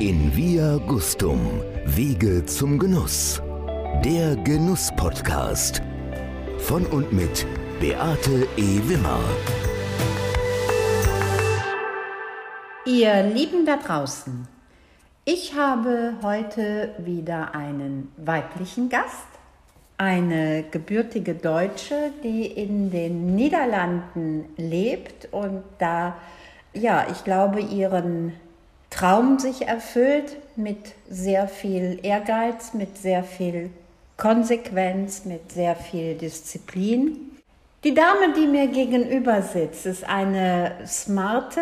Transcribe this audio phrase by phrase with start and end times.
[0.00, 1.40] In Via Gustum,
[1.84, 3.42] Wege zum Genuss.
[4.04, 5.82] Der Genuss-Podcast.
[6.58, 7.44] Von und mit
[7.80, 8.78] Beate E.
[8.84, 9.18] Wimmer.
[12.86, 14.46] Ihr Lieben da draußen,
[15.24, 19.26] ich habe heute wieder einen weiblichen Gast,
[19.96, 26.16] eine gebürtige Deutsche, die in den Niederlanden lebt und da,
[26.72, 28.34] ja, ich glaube, ihren
[28.90, 30.78] Traum sich erfüllt mit
[31.08, 33.70] sehr viel Ehrgeiz, mit sehr viel
[34.16, 37.30] Konsequenz, mit sehr viel Disziplin.
[37.84, 41.60] Die Dame, die mir gegenüber sitzt, ist eine smarte,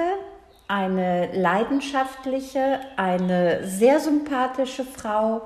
[0.67, 5.43] eine leidenschaftliche, eine sehr sympathische Frau,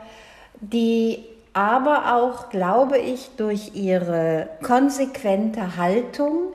[0.60, 6.52] die aber auch, glaube ich, durch ihre konsequente Haltung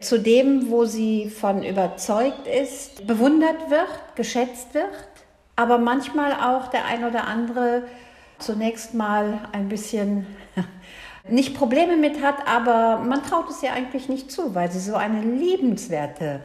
[0.00, 4.90] zu dem, wo sie von überzeugt ist, bewundert wird, geschätzt wird,
[5.56, 7.84] aber manchmal auch der ein oder andere
[8.38, 10.26] zunächst mal ein bisschen
[11.28, 14.94] nicht Probleme mit hat, aber man traut es ihr eigentlich nicht zu, weil sie so
[14.94, 16.40] eine liebenswerte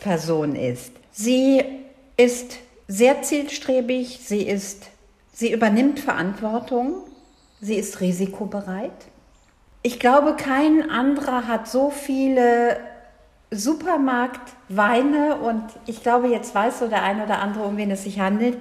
[0.00, 0.92] Person ist.
[1.12, 1.62] Sie
[2.16, 4.88] ist sehr zielstrebig, sie ist
[5.32, 6.96] sie übernimmt Verantwortung,
[7.60, 8.90] sie ist risikobereit.
[9.82, 12.78] Ich glaube, kein anderer hat so viele
[13.50, 18.18] Supermarktweine und ich glaube, jetzt weiß so der eine oder andere, um wen es sich
[18.18, 18.58] handelt,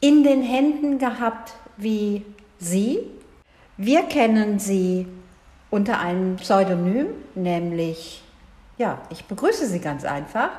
[0.00, 2.24] in den Händen gehabt wie
[2.58, 3.00] Sie.
[3.76, 5.08] Wir kennen Sie
[5.70, 8.22] unter einem Pseudonym, nämlich,
[8.78, 10.50] ja, ich begrüße Sie ganz einfach.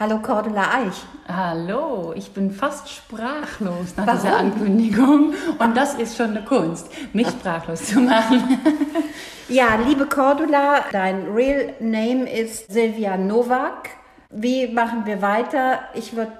[0.00, 1.04] Hallo Cordula Eich.
[1.28, 4.20] Hallo, ich bin fast sprachlos nach Warum?
[4.20, 8.58] dieser Ankündigung und das ist schon eine Kunst, mich sprachlos zu machen.
[9.48, 13.90] Ja, liebe Cordula, dein Real Name ist Silvia Novak.
[14.30, 15.80] Wie machen wir weiter?
[15.92, 16.32] Ich würde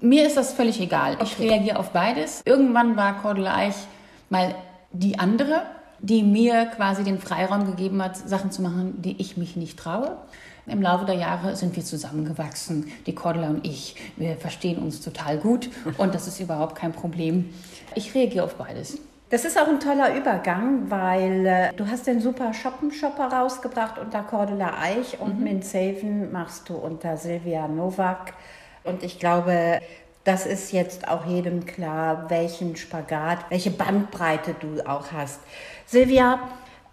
[0.00, 1.14] mir ist das völlig egal.
[1.14, 1.24] Okay.
[1.24, 2.40] Ich reagiere auf beides.
[2.44, 3.74] Irgendwann war Cordula Eich
[4.30, 4.54] mal
[4.92, 5.62] die andere,
[5.98, 10.16] die mir quasi den Freiraum gegeben hat, Sachen zu machen, die ich mich nicht traue.
[10.66, 13.96] Im Laufe der Jahre sind wir zusammengewachsen, die Cordula und ich.
[14.16, 15.68] Wir verstehen uns total gut
[15.98, 17.52] und das ist überhaupt kein Problem.
[17.96, 18.98] Ich reagiere auf beides.
[19.32, 24.22] Das ist auch ein toller Übergang, weil äh, du hast den super Shoppenshopper rausgebracht unter
[24.24, 25.44] Cordula Eich und mhm.
[25.44, 28.34] Mintsaven machst du unter Silvia Novak.
[28.84, 29.80] Und ich glaube,
[30.24, 35.40] das ist jetzt auch jedem klar, welchen Spagat, welche Bandbreite du auch hast.
[35.86, 36.38] Silvia,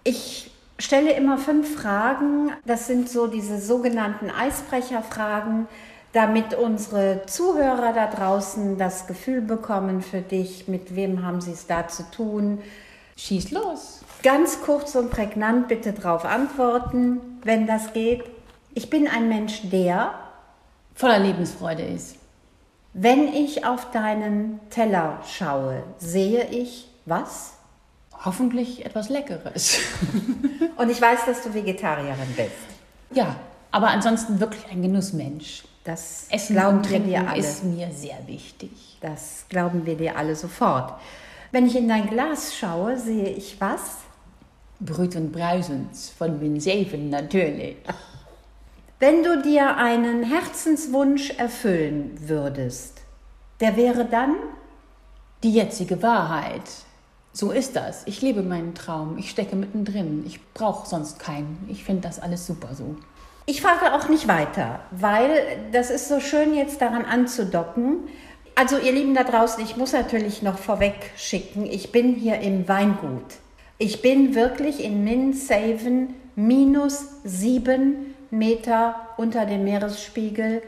[0.05, 2.53] ich stelle immer fünf Fragen.
[2.63, 5.67] Das sind so diese sogenannten Eisbrecherfragen,
[6.13, 11.67] damit unsere Zuhörer da draußen das Gefühl bekommen für dich, mit wem haben sie es
[11.67, 12.61] da zu tun.
[13.15, 14.01] Schieß los.
[14.23, 18.23] Ganz kurz und prägnant bitte darauf antworten, wenn das geht.
[18.73, 20.13] Ich bin ein Mensch, der
[20.95, 22.17] voller Lebensfreude ist.
[22.93, 27.53] Wenn ich auf deinen Teller schaue, sehe ich was?
[28.25, 29.79] Hoffentlich etwas Leckeres.
[30.75, 32.51] Und ich weiß, dass du Vegetarierin bist.
[33.11, 33.35] Ja,
[33.71, 35.63] aber ansonsten wirklich ein Genussmensch.
[35.83, 37.39] Das Essen glauben wir dir alle.
[37.39, 38.97] ist mir sehr wichtig.
[39.01, 40.99] Das glauben wir dir alle sofort.
[41.51, 43.97] Wenn ich in dein Glas schaue, sehe ich was?
[44.79, 47.77] Brüt und Brausens von Winseven natürlich.
[48.99, 53.01] Wenn du dir einen Herzenswunsch erfüllen würdest,
[53.61, 54.35] der wäre dann?
[55.41, 56.63] Die jetzige Wahrheit.
[57.31, 58.03] So ist das.
[58.07, 59.17] Ich lebe meinen Traum.
[59.17, 60.25] Ich stecke mittendrin.
[60.25, 61.65] Ich brauche sonst keinen.
[61.69, 62.97] Ich finde das alles super so.
[63.49, 65.31] Ich frage auch nicht weiter, weil
[65.71, 68.01] das ist so schön jetzt daran anzudocken.
[68.53, 72.67] Also ihr Lieben da draußen, ich muss natürlich noch vorweg schicken, ich bin hier im
[72.67, 73.25] Weingut.
[73.79, 80.61] Ich bin wirklich in Minsaven minus sieben Meter unter dem Meeresspiegel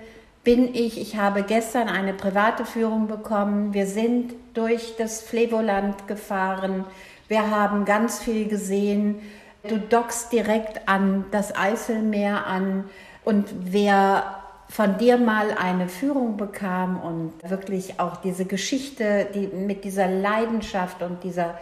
[0.44, 1.00] bin ich.
[1.00, 3.76] Ich habe gestern eine private Führung bekommen.
[3.76, 6.86] Wir sind durch das Flevoland gefahren.
[7.28, 9.20] Wir haben ganz viel gesehen.
[9.68, 12.90] Du dockst direkt an das Eiselmeer an.
[13.24, 19.84] Und wer von dir mal eine Führung bekam und wirklich auch diese Geschichte, die mit
[19.84, 21.56] dieser Leidenschaft und dieser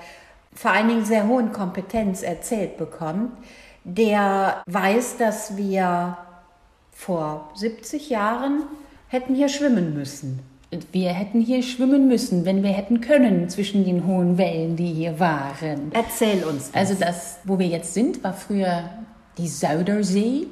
[0.53, 3.31] vor allen Dingen sehr hohen Kompetenz erzählt bekommt,
[3.83, 6.18] der weiß, dass wir
[6.91, 8.63] vor 70 Jahren
[9.07, 10.49] hätten hier schwimmen müssen.
[10.92, 15.19] Wir hätten hier schwimmen müssen, wenn wir hätten können zwischen den hohen Wellen, die hier
[15.19, 15.92] waren.
[15.94, 16.71] Erzähl uns.
[16.71, 16.75] Das.
[16.75, 18.89] Also das, wo wir jetzt sind, war früher
[19.39, 20.45] die Saudersee.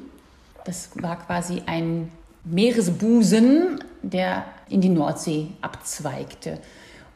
[0.65, 2.09] Das war quasi ein
[2.43, 6.57] Meeresbusen, der in die Nordsee abzweigte.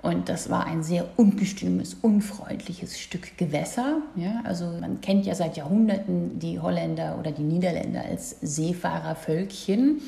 [0.04, 3.98] Und das war ein sehr ungestümes, unfreundliches Stück Gewässer.
[4.16, 10.02] Ja, also man kennt ja seit Jahrhunderten die Holländer oder die Niederländer als Seefahrervölkchen.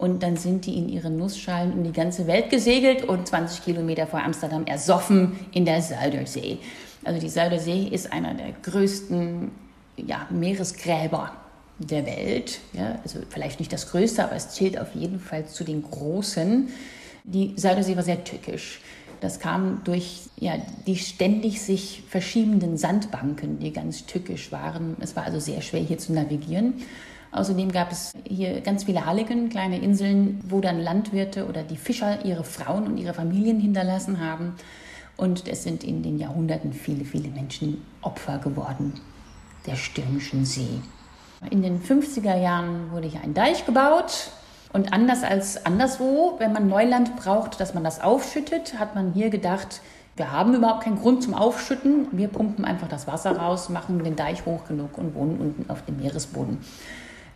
[0.00, 4.06] Und dann sind die in ihren Nussschalen um die ganze Welt gesegelt und 20 Kilometer
[4.06, 6.56] vor Amsterdam ersoffen in der Zuiderzee.
[7.04, 9.50] Also die Zuiderzee ist einer der größten
[9.98, 11.32] ja, Meeresgräber
[11.78, 12.60] der Welt.
[12.72, 16.70] Ja, also vielleicht nicht das größte, aber es zählt auf jeden Fall zu den großen.
[17.24, 18.80] Die Zuiderzee war sehr tückisch.
[19.20, 20.54] Das kam durch ja,
[20.86, 24.96] die ständig sich verschiebenden Sandbanken, die ganz tückisch waren.
[25.00, 26.80] Es war also sehr schwer hier zu navigieren.
[27.32, 32.24] Außerdem gab es hier ganz viele Halligen, kleine Inseln, wo dann Landwirte oder die Fischer
[32.24, 34.54] ihre Frauen und ihre Familien hinterlassen haben.
[35.16, 38.94] Und es sind in den Jahrhunderten viele, viele Menschen Opfer geworden
[39.66, 40.80] der stürmischen See.
[41.50, 44.30] In den 50er Jahren wurde hier ein Deich gebaut.
[44.72, 49.30] Und anders als anderswo, wenn man Neuland braucht, dass man das aufschüttet, hat man hier
[49.30, 49.80] gedacht,
[50.16, 52.06] wir haben überhaupt keinen Grund zum Aufschütten.
[52.12, 55.84] Wir pumpen einfach das Wasser raus, machen den Deich hoch genug und wohnen unten auf
[55.84, 56.58] dem Meeresboden.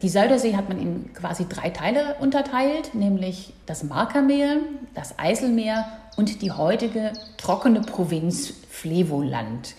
[0.04, 4.58] Die Södersee hat man in quasi drei Teile unterteilt, nämlich das Markermeer,
[4.92, 5.86] das Eiselmeer
[6.18, 9.74] und die heutige trockene Provinz Flevoland.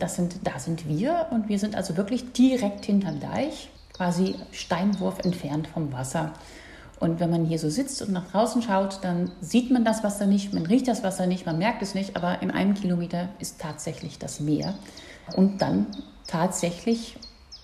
[0.00, 5.20] Das sind, da sind wir und wir sind also wirklich direkt hinterm Deich, quasi Steinwurf
[5.20, 6.32] entfernt vom Wasser.
[6.98, 10.26] Und wenn man hier so sitzt und nach draußen schaut, dann sieht man das Wasser
[10.26, 13.60] nicht, man riecht das Wasser nicht, man merkt es nicht, aber in einem Kilometer ist
[13.60, 14.74] tatsächlich das Meer.
[15.36, 15.86] Und dann
[16.26, 17.16] tatsächlich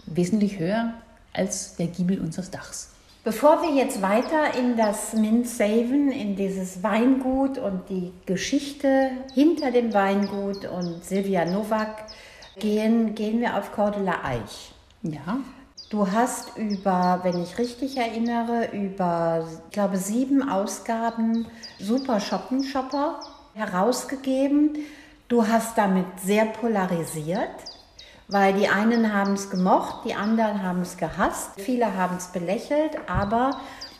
[0.07, 0.95] wesentlich höher
[1.39, 2.91] als der Giebel unseres Dachs.
[3.25, 9.93] Bevor wir jetzt weiter in das Minsaven, in dieses Weingut und die Geschichte hinter dem
[9.93, 12.07] Weingut und Silvia Nowak
[12.59, 14.73] gehen, gehen wir auf Cordula Eich.
[15.03, 15.39] Ja.
[15.91, 21.47] Du hast über, wenn ich richtig erinnere, über, ich glaube, sieben Ausgaben
[21.79, 23.21] Super Shoppen Shopper
[23.55, 24.79] herausgegeben.
[25.29, 27.51] Du hast damit sehr polarisiert
[28.29, 32.93] weil die einen haben es gemocht, die anderen haben es gehasst, viele haben es belächelt,
[33.09, 33.53] aber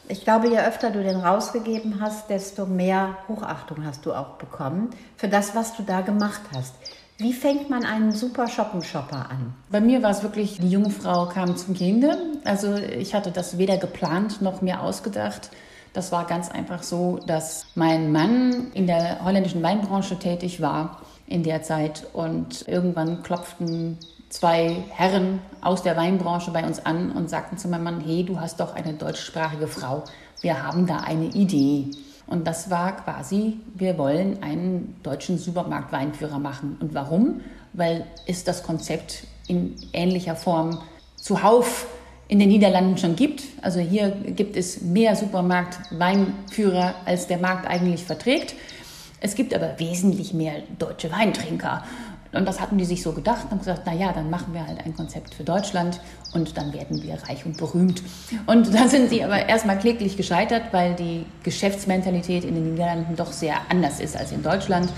[0.09, 4.91] ich glaube, je öfter du den rausgegeben hast, desto mehr Hochachtung hast du auch bekommen
[5.17, 6.75] für das, was du da gemacht hast.
[7.19, 9.55] Wie fängt man einen super Shoppenshopper an?
[9.71, 12.17] Bei mir war es wirklich, die junge Frau kam zum Kinde.
[12.45, 15.51] Also ich hatte das weder geplant noch mir ausgedacht.
[15.93, 21.43] Das war ganz einfach so, dass mein Mann in der holländischen Weinbranche tätig war in
[21.43, 23.99] der Zeit und irgendwann klopften
[24.29, 28.41] zwei Herren aus der Weinbranche bei uns an und sagten zu meinem Mann, hey, du
[28.41, 30.05] hast doch eine deutschsprachige Frau,
[30.41, 31.91] wir haben da eine Idee.
[32.27, 36.77] Und das war quasi, wir wollen einen deutschen Supermarktweinführer machen.
[36.81, 37.41] Und warum?
[37.73, 40.79] Weil es das Konzept in ähnlicher Form
[41.17, 41.87] zuhauf
[42.29, 43.43] in den Niederlanden schon gibt.
[43.63, 48.55] Also hier gibt es mehr Supermarktweinführer, als der Markt eigentlich verträgt.
[49.21, 51.83] Es gibt aber wesentlich mehr deutsche Weintrinker.
[52.33, 54.67] Und das hatten die sich so gedacht und haben gesagt, na ja, dann machen wir
[54.67, 56.01] halt ein Konzept für Deutschland
[56.35, 58.03] und dann werden wir reich und berühmt.
[58.47, 63.33] Und da sind sie aber erstmal kläglich gescheitert, weil die Geschäftsmentalität in den Niederlanden doch
[63.33, 64.91] sehr anders ist als in Deutschland.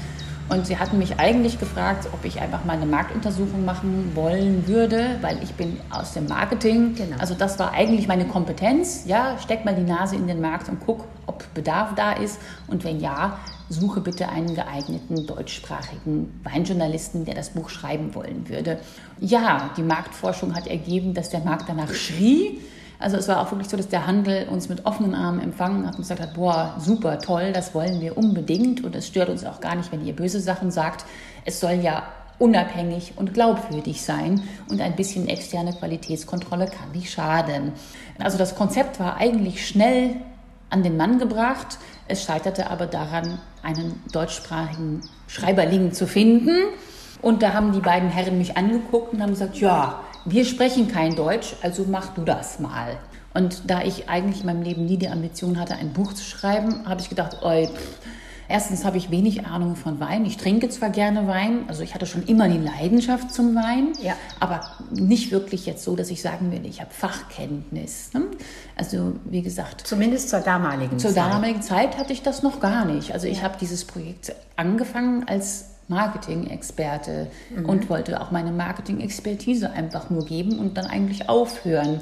[0.51, 5.17] Und sie hatten mich eigentlich gefragt, ob ich einfach mal eine Marktuntersuchung machen wollen würde,
[5.21, 6.97] weil ich bin aus dem Marketing.
[6.97, 7.17] Genau.
[7.19, 9.05] Also das war eigentlich meine Kompetenz.
[9.07, 12.41] Ja, steck mal die Nase in den Markt und guck, ob Bedarf da ist.
[12.67, 13.39] Und wenn ja,
[13.71, 18.81] suche bitte einen geeigneten deutschsprachigen Weinjournalisten, der das Buch schreiben wollen würde.
[19.21, 22.61] Ja, die Marktforschung hat ergeben, dass der Markt danach schrie.
[22.99, 25.95] Also es war auch wirklich so, dass der Handel uns mit offenen Armen empfangen hat
[25.95, 29.61] und gesagt hat, boah, super, toll, das wollen wir unbedingt und es stört uns auch
[29.61, 31.07] gar nicht, wenn ihr böse Sachen sagt.
[31.45, 32.03] Es soll ja
[32.41, 37.73] unabhängig und glaubwürdig sein und ein bisschen externe Qualitätskontrolle kann nicht schaden.
[38.19, 40.17] Also das Konzept war eigentlich schnell
[40.71, 41.79] an den Mann gebracht.
[42.09, 46.57] Es scheiterte aber daran, einen deutschsprachigen Schreiberling zu finden.
[47.23, 51.15] Und da haben die beiden Herren mich angeguckt und haben gesagt, ja, wir sprechen kein
[51.17, 52.99] Deutsch, also mach du das mal.
[53.33, 56.89] Und da ich eigentlich in meinem Leben nie die Ambition hatte, ein Buch zu schreiben,
[56.89, 57.99] habe ich gedacht, oi, pff,
[58.51, 60.25] Erstens habe ich wenig Ahnung von Wein.
[60.25, 64.15] Ich trinke zwar gerne Wein, also ich hatte schon immer die Leidenschaft zum Wein, ja.
[64.41, 68.13] aber nicht wirklich jetzt so, dass ich sagen würde, ich habe Fachkenntnis.
[68.13, 68.23] Ne?
[68.75, 69.87] Also wie gesagt.
[69.87, 71.23] Zumindest zur damaligen zur Zeit.
[71.23, 73.13] Zur damaligen Zeit hatte ich das noch gar nicht.
[73.13, 77.67] Also ich habe dieses Projekt angefangen als Marketing-Experte mhm.
[77.67, 82.01] und wollte auch meine Marketing-Expertise einfach nur geben und dann eigentlich aufhören.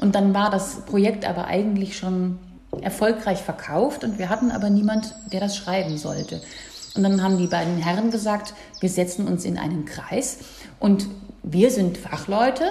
[0.00, 2.38] Und dann war das Projekt aber eigentlich schon
[2.82, 6.40] erfolgreich verkauft und wir hatten aber niemand, der das schreiben sollte.
[6.96, 10.38] Und dann haben die beiden Herren gesagt, wir setzen uns in einen Kreis
[10.78, 11.08] und
[11.42, 12.64] wir sind Fachleute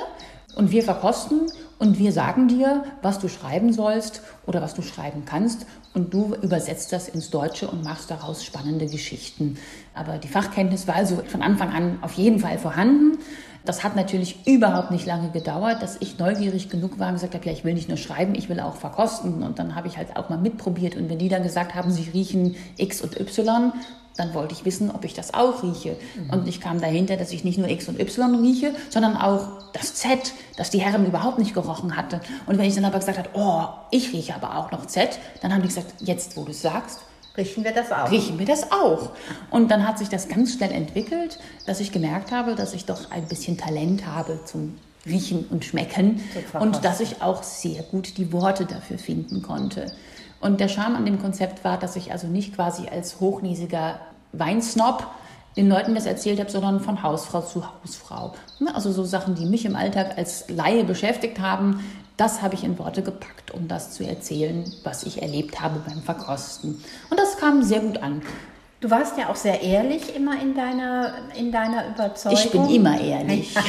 [0.56, 1.42] und wir verkosten
[1.84, 5.66] Und wir sagen dir, was du schreiben sollst oder was du schreiben kannst.
[5.94, 9.58] Und du übersetzt das ins Deutsche und machst daraus spannende Geschichten.
[9.94, 13.18] Aber die Fachkenntnis war also von Anfang an auf jeden Fall vorhanden.
[13.66, 17.46] Das hat natürlich überhaupt nicht lange gedauert, dass ich neugierig genug war und gesagt habe,
[17.46, 19.42] ja, ich will nicht nur schreiben, ich will auch verkosten.
[19.44, 20.96] Und dann habe ich halt auch mal mitprobiert.
[20.96, 23.72] Und wenn die dann gesagt haben, sie riechen X und Y,
[24.16, 25.96] dann wollte ich wissen, ob ich das auch rieche.
[26.16, 26.30] Mhm.
[26.30, 29.96] Und ich kam dahinter, dass ich nicht nur X und Y rieche, sondern auch das
[29.96, 32.22] Z, das die Herren überhaupt nicht gerochen hatte.
[32.46, 35.54] Und wenn ich dann aber gesagt habe, oh, ich rieche aber auch noch Z, dann
[35.54, 37.00] haben die gesagt, jetzt wo du es sagst,
[37.36, 38.12] Riechen wir das auch?
[38.12, 39.10] Riechen wir das auch.
[39.50, 43.10] Und dann hat sich das ganz schnell entwickelt, dass ich gemerkt habe, dass ich doch
[43.10, 46.22] ein bisschen Talent habe zum Riechen und Schmecken
[46.60, 49.92] und dass ich auch sehr gut die Worte dafür finden konnte.
[50.40, 54.00] Und der Charme an dem Konzept war, dass ich also nicht quasi als hochnäsiger
[54.32, 55.08] Weinsnob
[55.56, 58.34] den Leuten das erzählt habe, sondern von Hausfrau zu Hausfrau.
[58.74, 61.84] Also so Sachen, die mich im Alltag als Laie beschäftigt haben,
[62.24, 66.02] das habe ich in Worte gepackt, um das zu erzählen, was ich erlebt habe beim
[66.02, 66.82] Verkosten.
[67.10, 68.22] Und das kam sehr gut an.
[68.80, 72.40] Du warst ja auch sehr ehrlich immer in deiner, in deiner Überzeugung.
[72.40, 73.56] Ich bin immer ehrlich.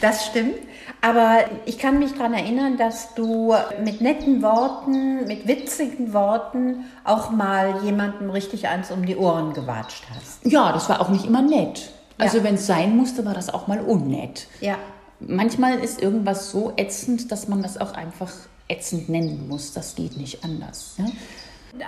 [0.00, 0.56] Das stimmt.
[1.00, 7.30] Aber ich kann mich daran erinnern, dass du mit netten Worten, mit witzigen Worten auch
[7.30, 10.44] mal jemandem richtig eins um die Ohren gewatscht hast.
[10.44, 11.92] Ja, das war auch nicht immer nett.
[12.18, 12.44] Also ja.
[12.44, 14.48] wenn es sein musste, war das auch mal unnett.
[14.60, 14.76] Ja
[15.26, 18.32] manchmal ist irgendwas so ätzend, dass man das auch einfach
[18.68, 19.72] ätzend nennen muss.
[19.72, 20.94] Das geht nicht anders.
[20.98, 21.06] Ja?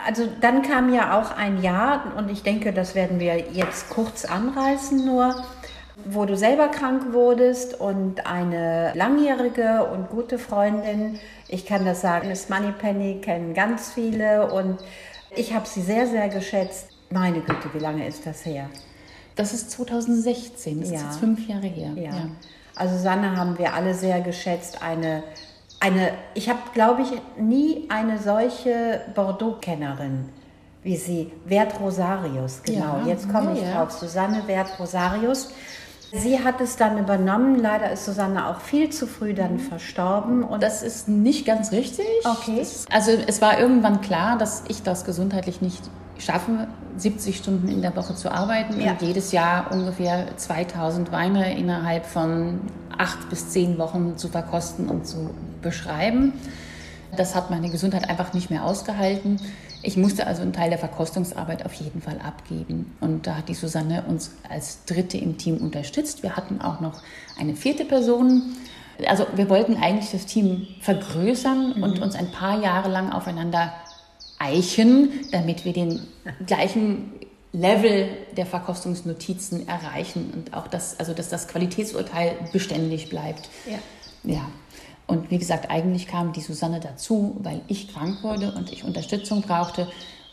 [0.07, 4.25] Also dann kam ja auch ein Jahr, und ich denke, das werden wir jetzt kurz
[4.25, 5.45] anreißen nur,
[6.05, 12.29] wo du selber krank wurdest und eine langjährige und gute Freundin, ich kann das sagen,
[12.29, 14.79] Miss Moneypenny kennen ganz viele und
[15.37, 16.89] ich habe sie sehr, sehr geschätzt.
[17.11, 18.71] Meine Güte, wie lange ist das her?
[19.37, 20.97] Das ist 2016, das ja.
[20.97, 21.93] ist jetzt fünf Jahre her.
[21.95, 22.03] Ja.
[22.03, 22.29] ja.
[22.77, 24.83] Also Sanne haben wir alle sehr geschätzt.
[24.83, 25.23] Eine,
[25.81, 30.29] eine ich habe, glaube ich, nie eine solche Bordeaux-Kennerin
[30.85, 31.33] wie sie.
[31.47, 33.01] Wert Rosarius, genau.
[33.01, 33.91] Ja, Jetzt komme ja, ich drauf.
[33.91, 35.51] Susanne Wert Rosarius.
[36.13, 37.59] Sie hat es dann übernommen.
[37.59, 39.61] Leider ist Susanne auch viel zu früh dann mhm.
[39.61, 40.45] verstorben.
[40.45, 42.07] Und das ist nicht ganz richtig.
[42.25, 42.59] Okay.
[42.59, 45.83] Das, also es war irgendwann klar, dass ich das gesundheitlich nicht
[46.19, 48.93] schaffe, 70 Stunden in der Woche zu arbeiten ja.
[48.93, 52.61] und jedes Jahr ungefähr 2000 Weine innerhalb von
[52.97, 55.31] acht bis zehn Wochen zu verkosten und zu
[55.61, 56.33] beschreiben.
[57.17, 59.41] Das hat meine Gesundheit einfach nicht mehr ausgehalten.
[59.83, 62.97] Ich musste also einen Teil der Verkostungsarbeit auf jeden Fall abgeben.
[63.01, 66.23] Und da hat die Susanne uns als Dritte im Team unterstützt.
[66.23, 67.03] Wir hatten auch noch
[67.39, 68.55] eine vierte Person.
[69.07, 71.83] Also wir wollten eigentlich das Team vergrößern mhm.
[71.83, 73.75] und uns ein paar Jahre lang aufeinander
[74.39, 76.01] eichen, damit wir den
[76.47, 77.13] gleichen
[77.53, 83.49] Level der Verkostungsnotizen erreichen und auch das, also dass das Qualitätsurteil beständig bleibt.
[83.71, 84.33] Ja.
[84.33, 84.49] ja.
[85.07, 89.43] Und wie gesagt, eigentlich kam die Susanne dazu, weil ich krank wurde und ich Unterstützung
[89.43, 89.87] brauchte.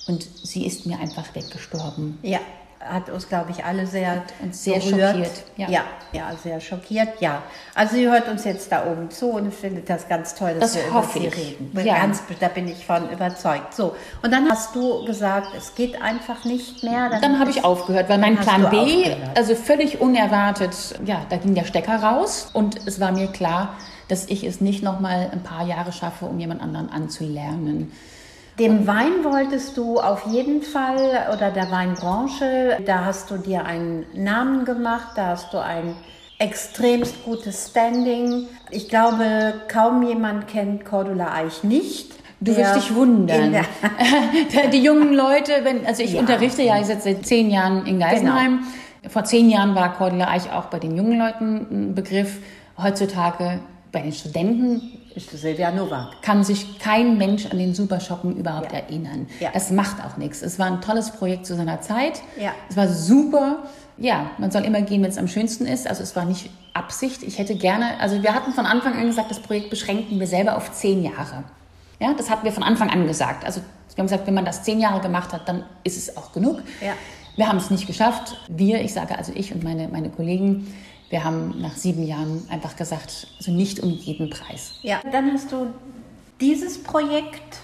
[0.07, 2.17] Und sie ist mir einfach weggestorben.
[2.23, 2.39] Ja,
[2.85, 5.15] hat uns, glaube ich, alle sehr, und sehr berührt.
[5.15, 5.43] schockiert.
[5.57, 5.69] Ja.
[5.69, 5.83] ja.
[6.11, 7.43] ja, sehr schockiert, ja.
[7.75, 10.83] Also sie hört uns jetzt da oben zu und findet das ganz toll, dass das
[10.83, 11.37] wir über sie ich.
[11.37, 11.71] reden.
[11.83, 11.97] Ja.
[11.97, 13.73] Ganz, da bin ich von überzeugt.
[13.73, 17.09] So, und dann hast du gesagt, es geht einfach nicht mehr.
[17.09, 19.37] Dann, dann habe ich aufgehört, weil mein Plan B, aufgehört.
[19.37, 23.75] also völlig unerwartet, ja, da ging der Stecker raus und es war mir klar,
[24.07, 27.93] dass ich es nicht noch mal ein paar Jahre schaffe, um jemand anderen anzulernen.
[28.61, 34.05] Dem Wein wolltest du auf jeden Fall oder der Weinbranche, da hast du dir einen
[34.13, 35.95] Namen gemacht, da hast du ein
[36.37, 38.45] extremst gutes Standing.
[38.69, 42.13] Ich glaube, kaum jemand kennt Cordula Eich nicht.
[42.39, 43.65] Du wirst dich wundern.
[44.71, 46.19] die jungen Leute, wenn, also ich ja.
[46.19, 48.59] unterrichte ja jetzt seit zehn Jahren in Geisenheim.
[48.59, 49.11] Genau.
[49.11, 52.37] Vor zehn Jahren war Cordula Eich auch bei den jungen Leuten ein Begriff.
[52.77, 53.59] Heutzutage
[53.91, 56.21] bei den Studenten Silvia Novak.
[56.21, 58.79] Kann sich kein Mensch an den Supershoppen überhaupt ja.
[58.79, 59.27] erinnern.
[59.39, 59.49] Ja.
[59.53, 60.41] Das macht auch nichts.
[60.41, 62.21] Es war ein tolles Projekt zu seiner Zeit.
[62.39, 62.51] Ja.
[62.69, 63.59] Es war super.
[63.97, 65.87] Ja, man soll immer gehen, wenn es am schönsten ist.
[65.87, 67.23] Also es war nicht Absicht.
[67.23, 70.55] Ich hätte gerne, also wir hatten von Anfang an gesagt, das Projekt beschränken wir selber
[70.57, 71.43] auf zehn Jahre.
[71.99, 73.45] Ja, das hatten wir von Anfang an gesagt.
[73.45, 73.61] Also
[73.95, 76.61] wir haben gesagt, wenn man das zehn Jahre gemacht hat, dann ist es auch genug.
[76.83, 76.93] Ja.
[77.35, 78.37] Wir haben es nicht geschafft.
[78.47, 80.73] Wir, ich sage also ich und meine, meine Kollegen,
[81.11, 84.73] wir haben nach sieben Jahren einfach gesagt, also nicht um jeden Preis.
[84.81, 85.67] Ja, dann hast du
[86.39, 87.57] dieses Projekt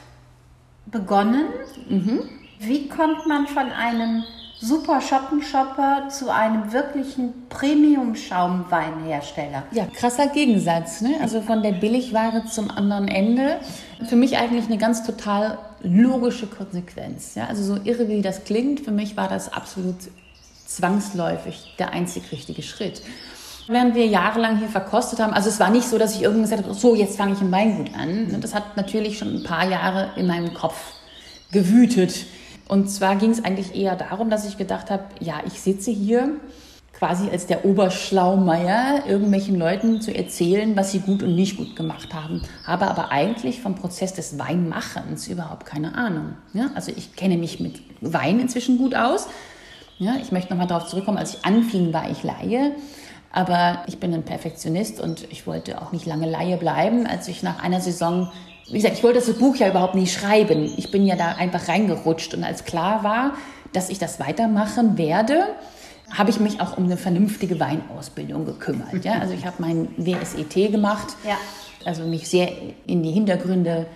[0.85, 1.45] begonnen.
[1.89, 2.23] Mhm.
[2.59, 4.23] Wie kommt man von einem
[4.59, 9.63] super Shoppenshopper zu einem wirklichen Premium-Schaumweinhersteller?
[9.71, 11.01] Ja, krasser Gegensatz.
[11.01, 11.15] Ne?
[11.21, 13.59] Also von der Billigware zum anderen Ende.
[14.09, 17.35] Für mich eigentlich eine ganz total logische Konsequenz.
[17.35, 17.45] Ja?
[17.45, 19.95] Also so irre wie das klingt, für mich war das absolut
[20.67, 23.01] zwangsläufig der einzig richtige Schritt.
[23.69, 25.33] während wir jahrelang hier verkostet haben.
[25.33, 27.51] Also es war nicht so, dass ich irgendwann gesagt habe, so jetzt fange ich im
[27.51, 28.39] Weingut an.
[28.39, 30.77] Das hat natürlich schon ein paar Jahre in meinem Kopf
[31.51, 32.25] gewütet.
[32.67, 36.29] Und zwar ging es eigentlich eher darum, dass ich gedacht habe, ja, ich sitze hier
[36.93, 42.13] quasi als der Oberschlaumeier irgendwelchen Leuten zu erzählen, was sie gut und nicht gut gemacht
[42.13, 46.33] haben, habe aber eigentlich vom Prozess des Weinmachens überhaupt keine Ahnung.
[46.53, 49.27] Ja, also ich kenne mich mit Wein inzwischen gut aus.
[49.99, 52.73] Ja, ich möchte nochmal darauf zurückkommen, als ich anfing, war ich Laie.
[53.31, 57.07] Aber ich bin ein Perfektionist und ich wollte auch nicht lange Laie bleiben.
[57.07, 58.31] Als ich nach einer Saison,
[58.67, 60.71] wie gesagt, ich wollte das Buch ja überhaupt nicht schreiben.
[60.77, 62.33] Ich bin ja da einfach reingerutscht.
[62.33, 63.33] Und als klar war,
[63.73, 65.47] dass ich das weitermachen werde,
[66.11, 69.03] habe ich mich auch um eine vernünftige Weinausbildung gekümmert.
[69.03, 69.19] Ja?
[69.19, 71.37] Also ich habe mein WSET gemacht, ja.
[71.85, 72.51] also mich sehr
[72.85, 73.87] in die Hintergründe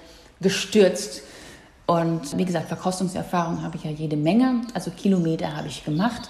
[0.42, 1.24] gestürzt.
[1.86, 6.30] Und wie gesagt, Verkostungserfahrung habe ich ja jede Menge, also Kilometer habe ich gemacht.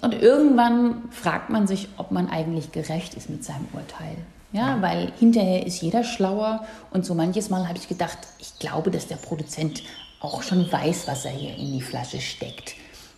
[0.00, 4.16] Und irgendwann fragt man sich, ob man eigentlich gerecht ist mit seinem Urteil.
[4.52, 8.90] Ja, weil hinterher ist jeder schlauer und so manches Mal habe ich gedacht, ich glaube,
[8.90, 9.82] dass der Produzent
[10.20, 12.74] auch schon weiß, was er hier in die Flasche steckt.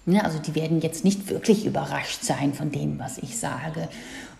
[0.06, 3.88] Ja, also die werden jetzt nicht wirklich überrascht sein von dem, was ich sage.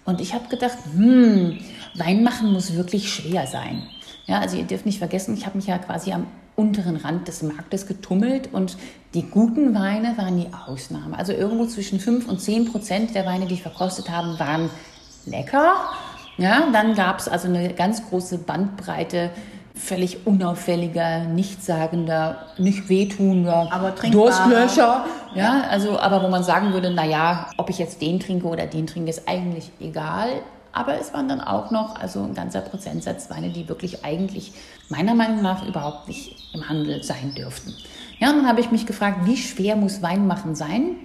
[0.05, 1.59] Und ich habe gedacht, hm,
[1.95, 3.83] Wein machen muss wirklich schwer sein.
[4.27, 6.27] Ja, also ihr dürft nicht vergessen, ich habe mich ja quasi am
[6.57, 8.77] unteren Rand des Marktes getummelt und
[9.15, 11.19] die guten Weine waren die Ausnahme.
[11.19, 14.71] Also irgendwo zwischen 5 und 10 Prozent der Weine, die ich verkostet habe, waren
[15.27, 15.75] lecker.
[16.39, 19.31] Ja, dann gab es also eine ganz große Bandbreite
[19.77, 25.05] völlig unauffälliger, nichtssagender, nicht wehtuender aber Durstlöscher.
[25.35, 28.67] Ja, also, aber wo man sagen würde, na ja, ob ich jetzt den trinke oder
[28.67, 30.29] den trinke, ist eigentlich egal.
[30.77, 34.53] Aber es waren dann auch noch, also ein ganzer Prozentsatz Weine, die wirklich eigentlich
[34.91, 37.75] meiner Meinung nach überhaupt nicht im Handel sein dürften.
[38.19, 40.97] Ja, und dann habe ich mich gefragt, wie schwer muss Weinmachen sein,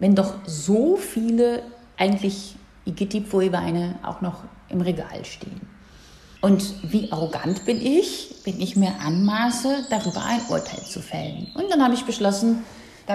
[0.00, 1.62] wenn doch so viele
[1.96, 2.56] eigentlich
[2.86, 5.60] Igitipfui-Weine auch noch im Regal stehen.
[6.40, 11.52] Und wie arrogant bin ich, wenn ich mir anmaße, darüber ein Urteil zu fällen.
[11.54, 12.64] Und dann habe ich beschlossen,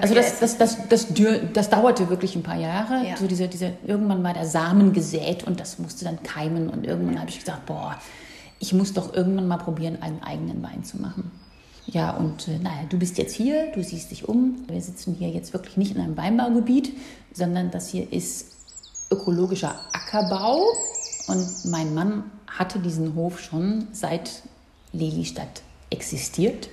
[0.01, 1.07] also das, das, das, das,
[1.53, 3.07] das, dauerte wirklich ein paar Jahre.
[3.07, 3.17] Ja.
[3.17, 6.69] So diese, diese, irgendwann war der Samen gesät und das musste dann keimen.
[6.69, 7.97] Und irgendwann habe ich gesagt, boah,
[8.59, 11.31] ich muss doch irgendwann mal probieren, einen eigenen Wein zu machen.
[11.87, 14.63] Ja, und äh, naja, du bist jetzt hier, du siehst dich um.
[14.67, 16.93] Wir sitzen hier jetzt wirklich nicht in einem Weinbaugebiet,
[17.31, 18.55] sondern das hier ist
[19.11, 20.63] ökologischer Ackerbau.
[21.27, 24.43] Und mein Mann hatte diesen Hof schon seit
[24.93, 26.69] Lelystadt existiert.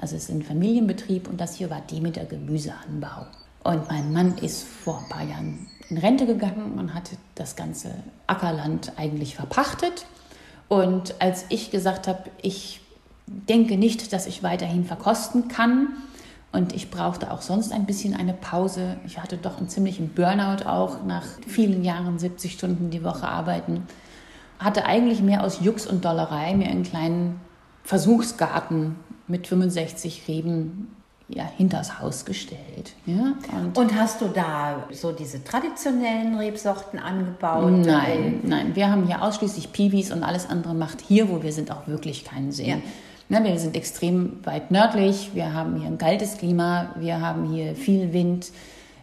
[0.00, 3.26] Also es ist ein Familienbetrieb und das hier war Demeter Gemüseanbau.
[3.62, 7.94] Und mein Mann ist vor ein paar Jahren in Rente gegangen und hatte das ganze
[8.26, 10.06] Ackerland eigentlich verpachtet.
[10.68, 12.80] Und als ich gesagt habe, ich
[13.26, 15.88] denke nicht, dass ich weiterhin verkosten kann
[16.52, 18.96] und ich brauchte auch sonst ein bisschen eine Pause.
[19.04, 23.86] Ich hatte doch einen ziemlichen Burnout auch nach vielen Jahren 70 Stunden die Woche arbeiten
[24.60, 27.40] hatte eigentlich mehr aus Jux und Dollerei mir einen kleinen
[27.82, 28.94] Versuchsgarten
[29.30, 30.88] mit 65 Reben
[31.28, 32.92] ja, hinters Haus gestellt.
[33.06, 33.34] Ja?
[33.56, 37.70] Und, und, hast du da so diese traditionellen Rebsorten angebaut?
[37.70, 38.74] Nein, nein.
[38.74, 42.24] Wir haben hier ausschließlich Piwis und alles andere macht hier, wo wir sind, auch wirklich
[42.24, 42.66] keinen Sinn.
[42.66, 42.76] Ja.
[43.28, 47.76] Na, wir sind extrem weit nördlich, wir haben hier ein kaltes Klima, wir haben hier
[47.76, 48.50] viel Wind,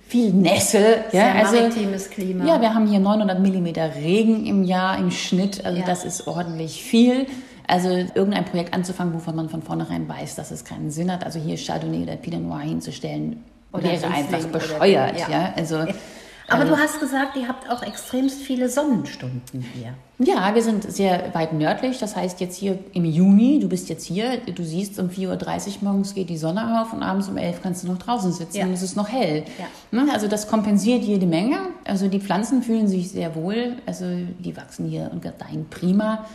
[0.06, 1.06] viel Nässe.
[1.14, 2.46] Ja, also, maritimes Klima.
[2.46, 5.66] Ja, wir haben hier 900 Millimeter Regen im Jahr im Schnitt.
[5.66, 5.86] Also ja.
[5.86, 7.26] das ist ordentlich viel.
[7.68, 11.26] Also irgendein Projekt anzufangen, wovon man von vornherein weiß, dass es keinen Sinn hat.
[11.26, 15.16] Also hier Chardonnay oder Pinot Noir hinzustellen, oder wäre einfach bescheuert.
[15.16, 15.30] Oder, ja.
[15.30, 15.54] ja.
[15.56, 15.78] also
[16.48, 19.94] aber du hast gesagt, ihr habt auch extremst viele Sonnenstunden hier.
[20.20, 22.00] Ja, wir sind sehr weit nördlich.
[22.00, 25.74] Das heißt, jetzt hier im Juni, du bist jetzt hier, du siehst, um 4.30 Uhr
[25.82, 28.58] morgens geht die Sonne auf und abends um 11 Uhr kannst du noch draußen sitzen
[28.58, 28.66] ja.
[28.66, 29.44] und es ist noch hell.
[29.60, 29.66] Ja.
[29.92, 31.58] Ne, also das kompensiert jede Menge.
[31.84, 33.76] Also die Pflanzen fühlen sich sehr wohl.
[33.86, 34.06] Also
[34.40, 36.26] die wachsen hier und gedeihen prima.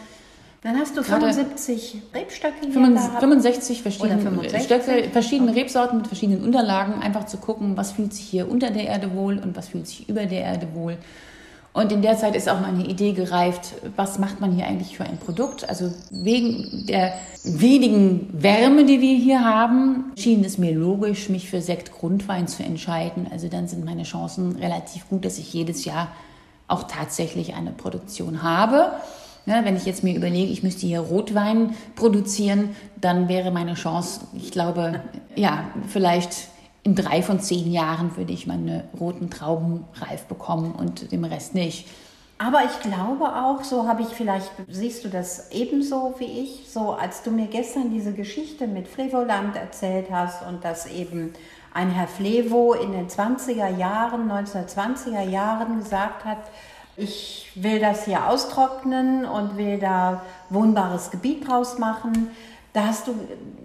[0.63, 4.63] Dann hast du 75 Rebstöcke hier 65, 65 verschiedene, 65.
[4.63, 8.87] Stöcke, verschiedene Rebsorten mit verschiedenen Unterlagen, einfach zu gucken, was fühlt sich hier unter der
[8.87, 10.99] Erde wohl und was fühlt sich über der Erde wohl.
[11.73, 15.05] Und in der Zeit ist auch meine Idee gereift, was macht man hier eigentlich für
[15.05, 15.69] ein Produkt?
[15.69, 21.63] Also wegen der wenigen Wärme, die wir hier haben, schien es mir logisch, mich für
[21.63, 23.27] Sekt Grundwein zu entscheiden.
[23.33, 26.09] Also dann sind meine Chancen relativ gut, dass ich jedes Jahr
[26.69, 28.93] auch tatsächlich eine Produktion habe.
[29.47, 34.21] Ja, wenn ich jetzt mir überlege, ich müsste hier Rotwein produzieren, dann wäre meine Chance,
[34.35, 35.03] ich glaube,
[35.35, 36.49] ja, vielleicht
[36.85, 41.55] in drei von zehn Jahren würde ich meine roten Trauben reif bekommen und dem Rest
[41.55, 41.87] nicht.
[42.39, 46.93] Aber ich glaube auch, so habe ich vielleicht, siehst du das ebenso wie ich, so
[46.93, 51.35] als du mir gestern diese Geschichte mit Flevoland erzählt hast und dass eben
[51.73, 56.39] ein Herr Flevo in den 20er Jahren, 1920er Jahren gesagt hat,
[56.97, 62.31] Ich will das hier austrocknen und will da wohnbares Gebiet draus machen.
[62.75, 63.15] Da hast du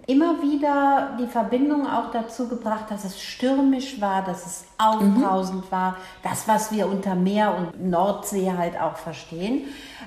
[0.06, 5.72] immer wieder die Verbindung auch dazu gebracht, dass es stürmisch war, dass es aufbrausend mhm.
[5.72, 9.62] war, das, was wir unter Meer und Nordsee halt auch verstehen.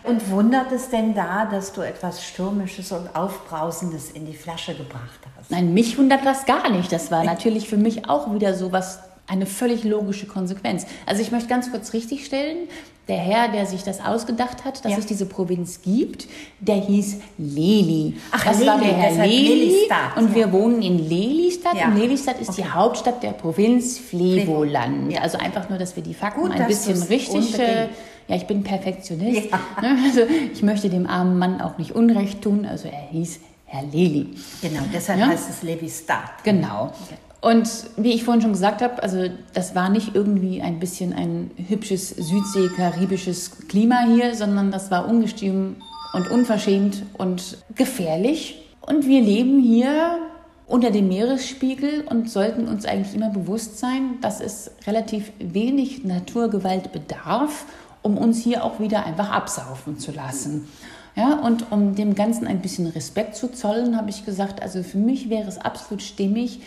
[0.05, 5.21] Und wundert es denn da, dass du etwas Stürmisches und Aufbrausendes in die Flasche gebracht
[5.39, 5.51] hast?
[5.51, 6.93] Nein, mich wundert das gar nicht.
[6.93, 10.87] Das war natürlich für mich auch wieder so was eine völlig logische Konsequenz.
[11.07, 12.69] Also ich möchte ganz kurz richtigstellen,
[13.09, 14.99] der Herr, der sich das ausgedacht hat, dass ja.
[14.99, 16.29] es diese Provinz gibt,
[16.61, 18.17] der hieß Leli.
[18.31, 19.89] Ach, das Leli, war der Herr Leli.
[20.17, 20.35] Und ja.
[20.35, 21.77] wir wohnen in Lelistadt.
[21.77, 21.89] Ja.
[21.89, 22.63] Und Lelistadt ist okay.
[22.63, 25.13] die Hauptstadt der Provinz Flevoland.
[25.13, 25.23] Ja.
[25.23, 27.59] Also einfach nur, dass wir die Fakten Gut, ein bisschen richtig...
[27.59, 27.89] Äh,
[28.29, 29.51] ja, ich bin Perfektionist.
[29.83, 29.99] Ne?
[30.05, 30.21] Also
[30.53, 32.65] ich möchte dem armen Mann auch nicht Unrecht tun.
[32.65, 34.29] Also er hieß Herr Leli.
[34.63, 36.45] Genau, deshalb heißt es Levi-Stadt.
[36.45, 36.93] Genau.
[37.07, 37.17] Okay.
[37.41, 41.51] Und wie ich vorhin schon gesagt habe, also das war nicht irgendwie ein bisschen ein
[41.69, 45.77] hübsches Südsee-karibisches Klima hier, sondern das war ungestüm
[46.13, 48.69] und unverschämt und gefährlich.
[48.83, 50.19] Und wir leben hier
[50.67, 56.93] unter dem Meeresspiegel und sollten uns eigentlich immer bewusst sein, dass es relativ wenig Naturgewalt
[56.93, 57.65] bedarf,
[58.03, 60.69] um uns hier auch wieder einfach absaufen zu lassen.
[61.17, 64.99] Ja, und um dem Ganzen ein bisschen Respekt zu zollen, habe ich gesagt, also für
[64.99, 66.61] mich wäre es absolut stimmig,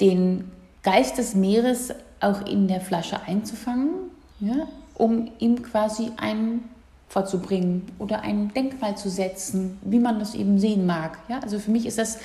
[0.00, 0.50] den
[0.82, 6.64] Geist des Meeres auch in der Flasche einzufangen, ja, um ihm quasi ein
[7.08, 11.18] vorzubringen oder ein Denkmal zu setzen, wie man das eben sehen mag.
[11.28, 12.18] Ja, also für mich ist das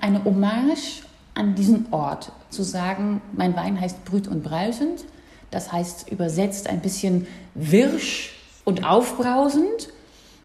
[0.00, 1.02] eine Hommage
[1.34, 5.04] an diesen Ort, zu sagen, mein Wein heißt brüt und brausend,
[5.50, 9.90] das heißt übersetzt ein bisschen wirsch und aufbrausend.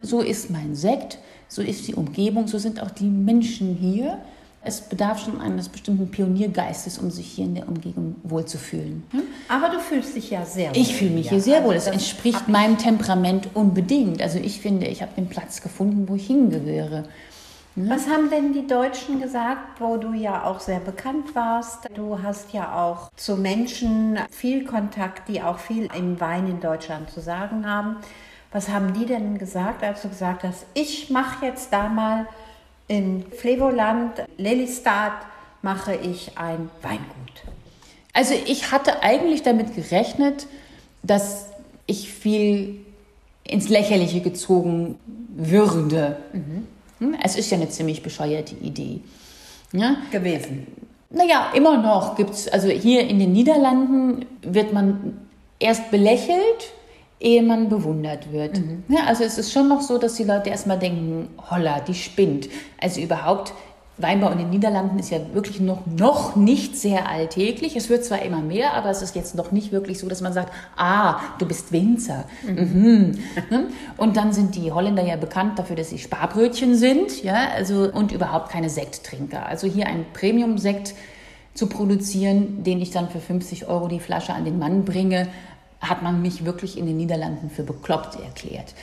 [0.02, 4.18] So ist mein Sekt, so ist die Umgebung, so sind auch die Menschen hier.
[4.62, 9.04] Es bedarf schon eines bestimmten Pioniergeistes, um sich hier in der Umgebung wohlzufühlen.
[9.10, 9.22] Hm?
[9.48, 10.76] Aber du fühlst dich ja sehr wohl.
[10.76, 11.74] Ich fühle mich hier sehr wohl.
[11.74, 14.20] Es entspricht meinem Temperament unbedingt.
[14.20, 17.04] Also ich finde, ich habe den Platz gefunden, wo ich hingehöre.
[17.76, 17.90] Ja.
[17.90, 21.88] Was haben denn die Deutschen gesagt, wo du ja auch sehr bekannt warst?
[21.94, 27.08] Du hast ja auch zu Menschen viel Kontakt, die auch viel im Wein in Deutschland
[27.10, 27.96] zu sagen haben.
[28.50, 32.26] Was haben die denn gesagt, als du gesagt hast, ich mache jetzt da mal
[32.88, 35.12] in Flevoland, Lelystad,
[35.62, 37.04] mache ich ein Weingut.
[38.12, 40.46] Also ich hatte eigentlich damit gerechnet,
[41.02, 41.46] dass
[41.86, 42.80] ich viel
[43.44, 44.98] ins Lächerliche gezogen
[45.36, 46.16] würde.
[46.32, 47.14] Mhm.
[47.22, 49.00] Es ist ja eine ziemlich bescheuerte Idee.
[49.72, 49.96] Ja?
[50.10, 50.66] Gewesen.
[51.10, 55.18] Naja, immer noch gibt es, also hier in den Niederlanden wird man
[55.58, 56.72] erst belächelt
[57.20, 58.58] ehe man bewundert wird.
[58.58, 58.84] Mhm.
[58.88, 62.48] Ja, also es ist schon noch so, dass die Leute erstmal denken, holla, die spinnt.
[62.80, 63.52] Also überhaupt,
[63.98, 67.74] Weinbau in den Niederlanden ist ja wirklich noch, noch nicht sehr alltäglich.
[67.74, 70.32] Es wird zwar immer mehr, aber es ist jetzt noch nicht wirklich so, dass man
[70.32, 72.24] sagt, ah, du bist Winzer.
[72.46, 72.54] Mhm.
[72.54, 73.18] Mhm.
[73.50, 73.66] Ne?
[73.96, 78.12] Und dann sind die Holländer ja bekannt dafür, dass sie Sparbrötchen sind, ja, also und
[78.12, 79.44] überhaupt keine Sekttrinker.
[79.46, 80.94] Also hier ein Premium-Sekt
[81.54, 85.26] zu produzieren, den ich dann für 50 Euro die Flasche an den Mann bringe,
[85.80, 88.74] hat man mich wirklich in den Niederlanden für bekloppt erklärt.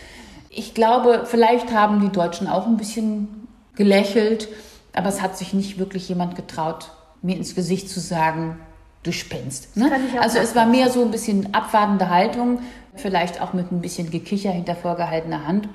[0.50, 4.48] Ich glaube, vielleicht haben die Deutschen auch ein bisschen gelächelt,
[4.94, 8.58] aber es hat sich nicht wirklich jemand getraut, mir ins Gesicht zu sagen,
[9.04, 9.76] du spinnst.
[9.76, 9.92] Ne?
[10.20, 12.60] Also es war mehr so ein bisschen abwartende Haltung,
[12.96, 15.70] vielleicht auch mit ein bisschen Gekicher hinter vorgehaltener Hand.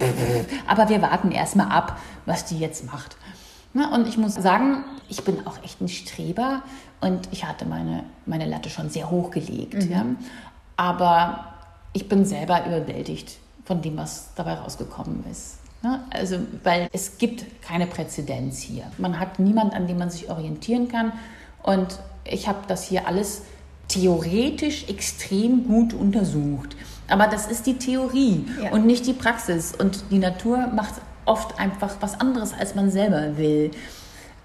[0.66, 3.16] Aber wir warten erstmal ab, was die jetzt macht.
[3.72, 3.88] Ne?
[3.90, 6.62] Und ich muss sagen, ich bin auch echt ein Streber
[7.00, 9.74] und ich hatte meine, meine Latte schon sehr hoch gelegt.
[9.74, 9.90] Mhm.
[9.90, 10.04] Ja?
[10.80, 11.44] Aber
[11.92, 15.58] ich bin selber überwältigt von dem, was dabei rausgekommen ist.
[15.82, 16.02] Ne?
[16.08, 18.84] Also, weil es gibt keine Präzedenz hier.
[18.96, 21.12] Man hat niemand, an dem man sich orientieren kann.
[21.62, 23.42] Und ich habe das hier alles
[23.88, 26.74] theoretisch extrem gut untersucht.
[27.08, 28.70] Aber das ist die Theorie ja.
[28.70, 29.74] und nicht die Praxis.
[29.78, 30.94] Und die Natur macht
[31.26, 33.70] oft einfach was anderes, als man selber will.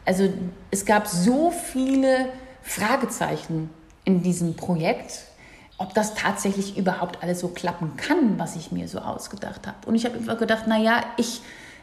[0.04, 0.28] Also
[0.70, 2.28] es gab so viele
[2.62, 3.70] Fragezeichen
[4.04, 5.28] in diesem Projekt
[5.78, 9.78] ob das tatsächlich überhaupt alles so klappen kann, was ich mir so ausgedacht habe.
[9.86, 11.42] Und ich habe einfach gedacht, naja, ich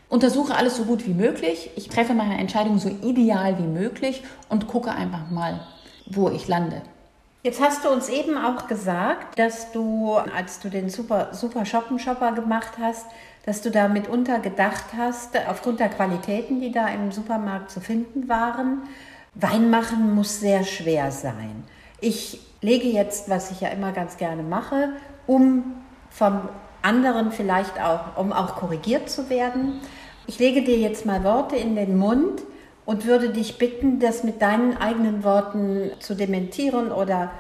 [0.09, 4.67] untersuche alles so gut wie möglich, ich treffe meine Entscheidung so ideal wie möglich und
[4.67, 5.61] gucke einfach mal,
[6.07, 6.83] wo ich lande.
[7.43, 11.99] Jetzt hast du uns eben auch gesagt, dass du, als du den Super, Super Shoppen
[11.99, 13.07] Shopper gemacht hast,
[13.45, 18.29] dass du da mitunter gedacht hast, aufgrund der Qualitäten, die da im Supermarkt zu finden
[18.29, 18.83] waren,
[19.35, 21.65] Wein machen muss sehr schwer sein.
[22.01, 24.91] Ich lege jetzt, was ich ja immer ganz gerne mache,
[25.27, 25.75] um
[26.11, 26.49] vom
[26.81, 29.81] anderen vielleicht auch, um auch korrigiert zu werden.
[30.27, 32.43] Ich lege dir jetzt mal Worte in den Mund
[32.85, 37.31] und würde dich bitten, das mit deinen eigenen Worten zu dementieren oder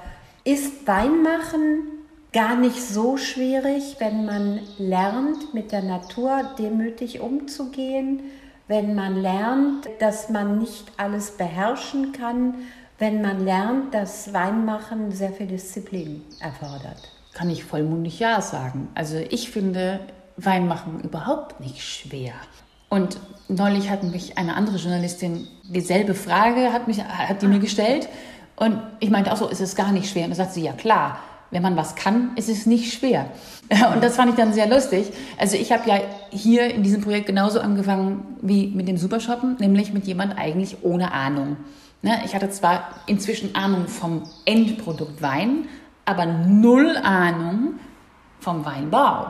[0.45, 1.89] ist Wein machen
[2.33, 8.23] gar nicht so schwierig, wenn man lernt, mit der Natur demütig umzugehen,
[8.69, 12.55] wenn man lernt, dass man nicht alles beherrschen kann,
[13.03, 17.11] wenn man lernt, dass Weinmachen sehr viel Disziplin erfordert.
[17.35, 18.91] Kann ich vollmundig Ja sagen.
[18.95, 19.99] Also ich finde
[20.37, 22.33] Weinmachen überhaupt nicht schwer.
[22.89, 28.09] Und neulich hat mich eine andere Journalistin dieselbe Frage hat, mich, hat die mir gestellt.
[28.55, 30.27] Und ich meinte auch so, ist es gar nicht schwer.
[30.27, 31.19] Und da sagt sie, ja klar,
[31.51, 33.27] wenn man was kann, ist es nicht schwer.
[33.93, 35.13] Und das fand ich dann sehr lustig.
[35.39, 39.93] Also ich habe ja hier in diesem Projekt genauso angefangen wie mit dem Supershoppen, nämlich
[39.93, 41.57] mit jemand eigentlich ohne Ahnung.
[42.05, 45.69] Ne, ich hatte zwar inzwischen Ahnung vom Endprodukt Wein,
[46.05, 47.75] aber null Ahnung
[48.41, 49.29] vom Weinbau.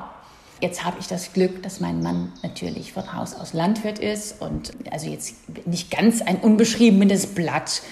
[0.62, 4.72] Jetzt habe ich das Glück, dass mein Mann natürlich von Haus aus Landwirt ist und
[4.90, 7.82] also jetzt nicht ganz ein unbeschriebenes Blatt,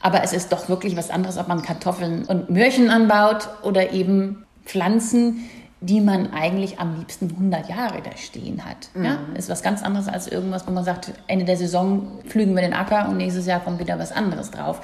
[0.00, 4.46] aber es ist doch wirklich was anderes, ob man Kartoffeln und Möhrchen anbaut oder eben
[4.64, 5.50] Pflanzen,
[5.82, 8.88] die man eigentlich am liebsten 100 Jahre da stehen hat.
[8.94, 9.04] Mhm.
[9.04, 12.62] Ja, ist was ganz anderes als irgendwas, wo man sagt, Ende der Saison flügen wir
[12.62, 14.80] den Acker und nächstes Jahr kommt wieder was anderes drauf.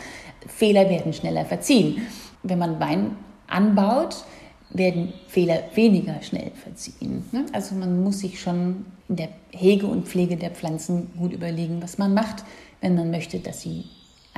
[0.47, 2.03] Fehler werden schneller verziehen.
[2.43, 4.25] Wenn man Wein anbaut,
[4.71, 7.25] werden Fehler weniger schnell verziehen.
[7.33, 7.47] Ne?
[7.53, 11.97] Also man muss sich schon in der Hege und Pflege der Pflanzen gut überlegen, was
[11.97, 12.45] man macht,
[12.81, 13.85] wenn man möchte, dass sie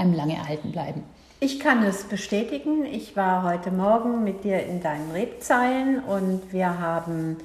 [0.00, 1.04] einem lange erhalten bleiben.
[1.40, 2.84] Ich kann es bestätigen.
[2.84, 7.38] Ich war heute Morgen mit dir in deinen Rebzeilen und wir haben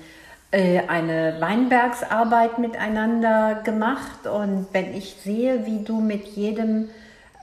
[0.51, 4.27] äh, eine Weinbergsarbeit miteinander gemacht.
[4.27, 6.89] Und wenn ich sehe, wie du mit jedem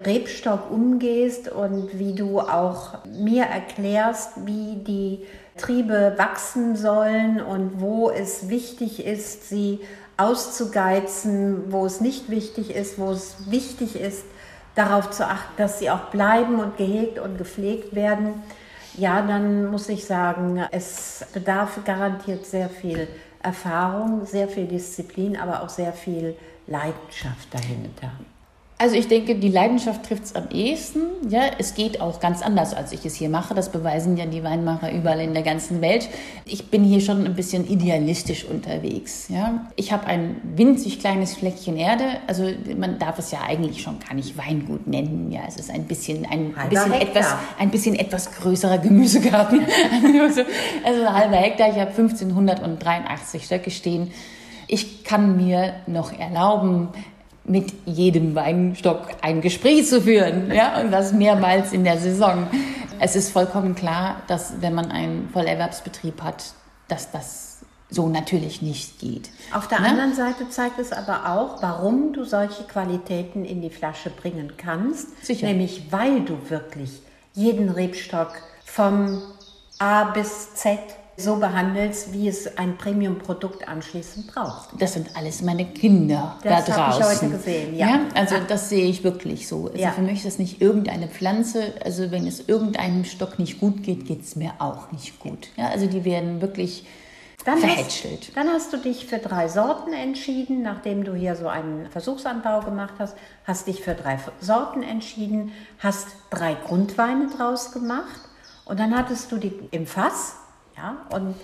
[0.04, 5.24] Rebstock umgehst und wie du auch mir erklärst, wie die
[5.56, 9.80] Triebe wachsen sollen und wo es wichtig ist, sie
[10.16, 14.24] auszugeizen, wo es nicht wichtig ist, wo es wichtig ist,
[14.74, 18.42] darauf zu achten, dass sie auch bleiben und gehegt und gepflegt werden,
[18.94, 23.08] ja, dann muss ich sagen, es bedarf garantiert sehr viel
[23.42, 28.12] Erfahrung, sehr viel Disziplin, aber auch sehr viel Leidenschaft dahinter.
[28.82, 31.02] Also ich denke, die Leidenschaft trifft es am ehesten.
[31.28, 33.54] Ja, es geht auch ganz anders, als ich es hier mache.
[33.54, 36.08] Das beweisen ja die Weinmacher überall in der ganzen Welt.
[36.46, 39.28] Ich bin hier schon ein bisschen idealistisch unterwegs.
[39.28, 42.02] Ja, ich habe ein winzig kleines Fleckchen Erde.
[42.26, 45.30] Also man darf es ja eigentlich schon gar nicht Weingut nennen.
[45.30, 49.60] Ja, es ist ein bisschen ein bisschen etwas ein bisschen etwas größerer Gemüsegarten.
[50.24, 50.42] also
[50.84, 51.68] ein halber Hektar.
[51.68, 54.10] Ich habe 1583 Stöcke stehen.
[54.66, 56.88] Ich kann mir noch erlauben,
[57.44, 62.46] mit jedem Weinstock ein Gespräch zu führen, ja, und das mehrmals in der Saison.
[63.00, 66.44] Es ist vollkommen klar, dass wenn man einen Vollerwerbsbetrieb hat,
[66.88, 67.52] dass das
[67.90, 69.30] so natürlich nicht geht.
[69.52, 69.88] Auf der ne?
[69.88, 75.24] anderen Seite zeigt es aber auch, warum du solche Qualitäten in die Flasche bringen kannst.
[75.24, 75.46] Sicher.
[75.46, 77.02] Nämlich, weil du wirklich
[77.34, 78.32] jeden Rebstock
[78.64, 79.20] vom
[79.78, 80.78] A bis Z
[81.16, 84.70] so behandelst, wie es ein Premium-Produkt anschließend braucht.
[84.78, 86.76] Das sind alles meine Kinder das da draußen.
[86.76, 87.86] Das habe ich heute gesehen, ja.
[87.86, 89.66] ja also das sehe ich wirklich so.
[89.66, 89.90] Also ja.
[89.90, 91.74] für mich ist das nicht irgendeine Pflanze.
[91.84, 95.48] Also wenn es irgendeinem Stock nicht gut geht, geht es mir auch nicht gut.
[95.56, 96.86] Ja, also die werden wirklich
[97.44, 98.28] dann verhätschelt.
[98.28, 102.60] Hast, dann hast du dich für drei Sorten entschieden, nachdem du hier so einen Versuchsanbau
[102.60, 108.20] gemacht hast, hast dich für drei Sorten entschieden, hast drei Grundweine draus gemacht
[108.64, 110.36] und dann hattest du die im Fass
[110.76, 110.96] ja?
[111.10, 111.34] Und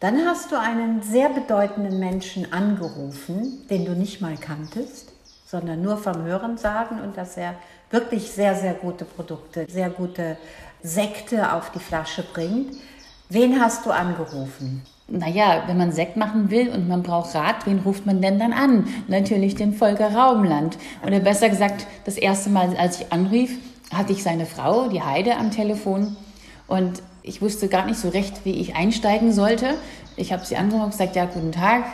[0.00, 5.12] dann hast du einen sehr bedeutenden Menschen angerufen, den du nicht mal kanntest,
[5.46, 7.54] sondern nur vom Hören sagen und dass er
[7.90, 10.36] wirklich sehr, sehr gute Produkte, sehr gute
[10.82, 12.74] Sekte auf die Flasche bringt.
[13.28, 14.82] Wen hast du angerufen?
[15.08, 18.52] Naja, wenn man Sekt machen will und man braucht Rat, wen ruft man denn dann
[18.52, 18.88] an?
[19.08, 20.78] Natürlich den Volker Raumland.
[21.06, 23.56] Oder besser gesagt, das erste Mal, als ich anrief,
[23.92, 26.16] hatte ich seine Frau, die Heide, am Telefon.
[26.66, 29.74] Und ich wusste gar nicht so recht, wie ich einsteigen sollte.
[30.16, 31.84] Ich habe sie angerufen und gesagt, ja, guten Tag,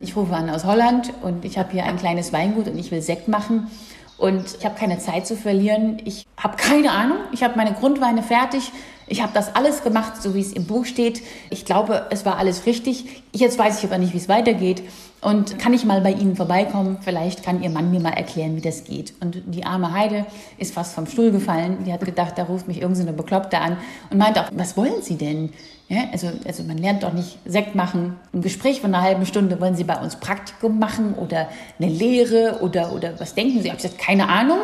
[0.00, 3.02] ich rufe an aus Holland und ich habe hier ein kleines Weingut und ich will
[3.02, 3.70] Sekt machen.
[4.16, 6.00] Und ich habe keine Zeit zu verlieren.
[6.04, 7.18] Ich habe keine Ahnung.
[7.32, 8.70] Ich habe meine Grundweine fertig.
[9.06, 11.22] Ich habe das alles gemacht, so wie es im Buch steht.
[11.50, 13.22] Ich glaube, es war alles richtig.
[13.32, 14.82] Jetzt weiß ich aber nicht, wie es weitergeht.
[15.20, 16.98] Und kann ich mal bei Ihnen vorbeikommen?
[17.00, 19.14] Vielleicht kann Ihr Mann mir mal erklären, wie das geht.
[19.20, 20.26] Und die arme Heide
[20.58, 21.84] ist fast vom Stuhl gefallen.
[21.86, 23.78] Die hat gedacht, da ruft mich irgendeine so Bekloppte an
[24.10, 25.50] und meint auch, was wollen Sie denn?
[25.88, 28.16] Ja, also, also man lernt doch nicht Sekt machen.
[28.32, 32.58] Im Gespräch von einer halben Stunde wollen Sie bei uns Praktikum machen oder eine Lehre
[32.60, 33.66] oder, oder was denken Sie?
[33.66, 34.58] Ich habe gesagt, keine Ahnung.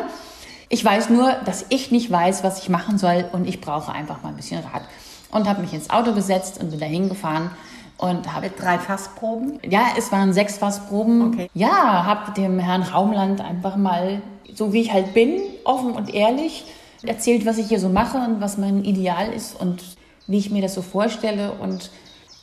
[0.73, 4.23] Ich weiß nur, dass ich nicht weiß, was ich machen soll und ich brauche einfach
[4.23, 4.83] mal ein bisschen Rat.
[5.29, 7.51] Und habe mich ins Auto gesetzt und bin da hingefahren
[7.97, 9.59] und habe drei Fassproben.
[9.69, 11.33] Ja, es waren sechs Fassproben.
[11.33, 11.49] Okay.
[11.53, 14.21] Ja, habe dem Herrn Raumland einfach mal,
[14.55, 16.63] so wie ich halt bin, offen und ehrlich
[17.03, 19.83] erzählt, was ich hier so mache und was mein Ideal ist und
[20.27, 21.51] wie ich mir das so vorstelle.
[21.51, 21.91] Und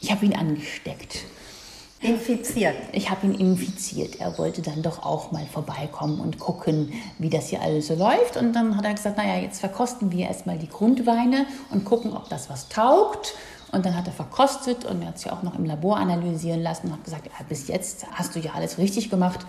[0.03, 1.21] ich habe ihn angesteckt.
[2.01, 2.77] Infiziert.
[2.93, 4.21] Ich habe ihn infiziert.
[4.21, 8.37] Er wollte dann doch auch mal vorbeikommen und gucken, wie das hier alles so läuft.
[8.37, 12.29] Und dann hat er gesagt, naja, jetzt verkosten wir erstmal die Grundweine und gucken, ob
[12.29, 13.35] das was taugt.
[13.73, 16.87] Und dann hat er verkostet und er hat sich auch noch im Labor analysieren lassen
[16.87, 19.41] und hat gesagt, ja, bis jetzt hast du ja alles richtig gemacht,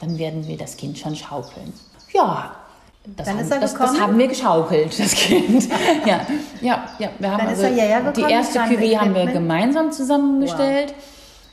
[0.00, 1.72] dann werden wir das Kind schon schaukeln.
[2.12, 2.54] Ja,
[3.16, 5.68] das, haben, er das, das haben wir geschaukelt, das Kind.
[6.06, 6.20] ja,
[6.60, 7.08] ja, ja.
[7.18, 7.66] Wir haben Dann also
[8.14, 10.94] die erste Cuvée haben wir gemeinsam zusammengestellt.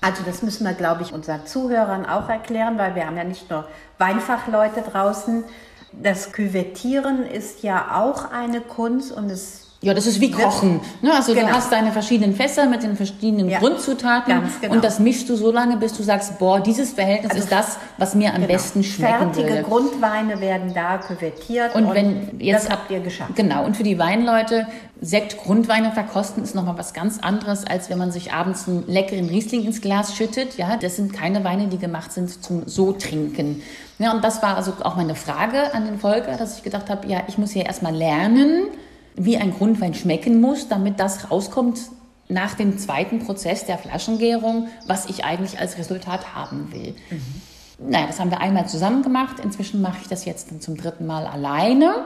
[0.06, 3.50] Also das müssen wir, glaube ich, unseren Zuhörern auch erklären, weil wir haben ja nicht
[3.50, 5.44] nur Weinfachleute draußen.
[5.94, 10.80] Das Küvettieren ist ja auch eine Kunst und es Ja, das ist wie Kochen.
[11.04, 11.14] Ne?
[11.14, 11.48] Also Genau.
[11.50, 14.74] du hast deine verschiedenen Fässer mit den verschiedenen Ja, Grundzutaten genau.
[14.74, 18.16] und das mischst du so lange, bis du sagst, boah, dieses Verhältnis ist das, was
[18.16, 18.48] mir am Genau.
[18.48, 19.62] besten schmecken Fertige würde.
[19.64, 23.36] Grundweine werden da küvettiert Und wenn jetzt das habt ihr geschafft.
[23.36, 23.64] Genau.
[23.64, 24.66] Und für die Weinleute
[25.02, 29.28] Sekt Grundweine verkosten ist nochmal was ganz anderes, als wenn man sich abends einen leckeren
[29.30, 30.58] Riesling ins Glas schüttet.
[30.58, 33.62] Ja, das sind keine Weine, die gemacht sind zum so trinken.
[34.00, 37.08] Ja, und das war also auch meine Frage an den Volker, dass ich gedacht habe,
[37.08, 38.64] ja, ich muss ja erstmal lernen,
[39.16, 41.80] wie ein Grundwein schmecken muss, damit das rauskommt
[42.28, 46.96] nach dem zweiten Prozess der Flaschengärung, was ich eigentlich als Resultat haben will.
[47.78, 49.36] Naja, das haben wir einmal zusammen gemacht.
[49.44, 52.06] Inzwischen mache ich das jetzt dann zum dritten Mal alleine.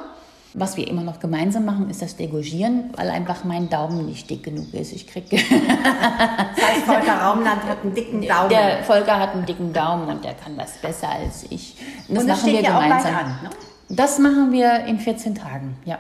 [0.56, 4.44] Was wir immer noch gemeinsam machen, ist das Degorgieren, weil einfach mein Daumen nicht dick
[4.44, 4.92] genug ist.
[4.92, 8.50] Ich kriege Das heißt, Volker Raumland hat einen dicken Daumen.
[8.50, 11.76] der Volker hat einen dicken Daumen und der kann das besser als ich.
[12.08, 13.16] Das Und das machen wir gemeinsam.
[13.16, 13.50] an, ne?
[13.90, 16.00] Das machen wir in 14 Tagen, ja.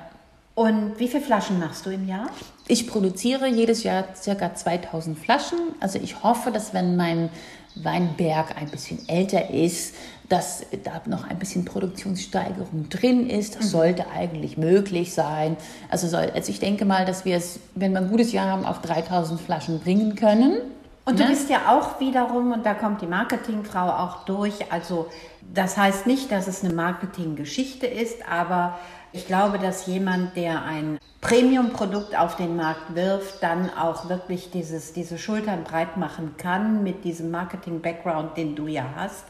[0.59, 2.27] Und wie viele Flaschen machst du im Jahr?
[2.67, 5.57] Ich produziere jedes Jahr circa 2000 Flaschen.
[5.79, 7.29] Also ich hoffe, dass wenn mein
[7.75, 9.95] Weinberg ein bisschen älter ist,
[10.27, 13.55] dass da noch ein bisschen Produktionssteigerung drin ist.
[13.55, 15.55] Das sollte eigentlich möglich sein.
[15.89, 18.65] Also, soll, also ich denke mal, dass wir es, wenn wir ein gutes Jahr haben,
[18.65, 20.57] auf 3000 Flaschen bringen können.
[21.05, 21.29] Und du Ne?
[21.29, 25.07] bist ja auch wiederum, und da kommt die Marketingfrau auch durch, also
[25.53, 28.77] das heißt nicht, dass es eine Marketinggeschichte ist, aber
[29.11, 34.93] ich glaube, dass jemand, der ein Premium-Produkt auf den Markt wirft, dann auch wirklich dieses,
[34.93, 39.25] diese Schultern breit machen kann mit diesem Marketing-Background, den du ja hast.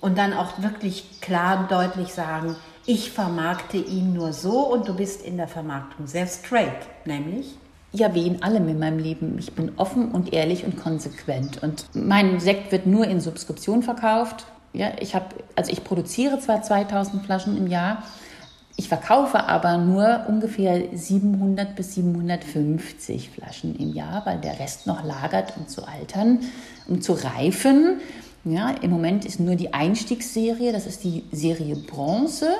[0.00, 2.54] Und dann auch wirklich klar und deutlich sagen,
[2.86, 7.58] ich vermarkte ihn nur so und du bist in der Vermarktung sehr straight, nämlich
[7.92, 9.36] Ja, wie in allem in meinem Leben.
[9.38, 11.62] Ich bin offen und ehrlich und konsequent.
[11.62, 14.46] Und mein Sekt wird nur in Subskription verkauft.
[14.72, 15.26] Ja, ich habe,
[15.56, 18.02] also ich produziere zwar 2000 Flaschen im Jahr,
[18.78, 25.04] ich verkaufe aber nur ungefähr 700 bis 750 Flaschen im Jahr, weil der Rest noch
[25.04, 26.38] lagert, um zu altern,
[26.86, 28.00] um zu reifen.
[28.44, 32.50] Ja, Im Moment ist nur die Einstiegsserie, das ist die Serie Bronze,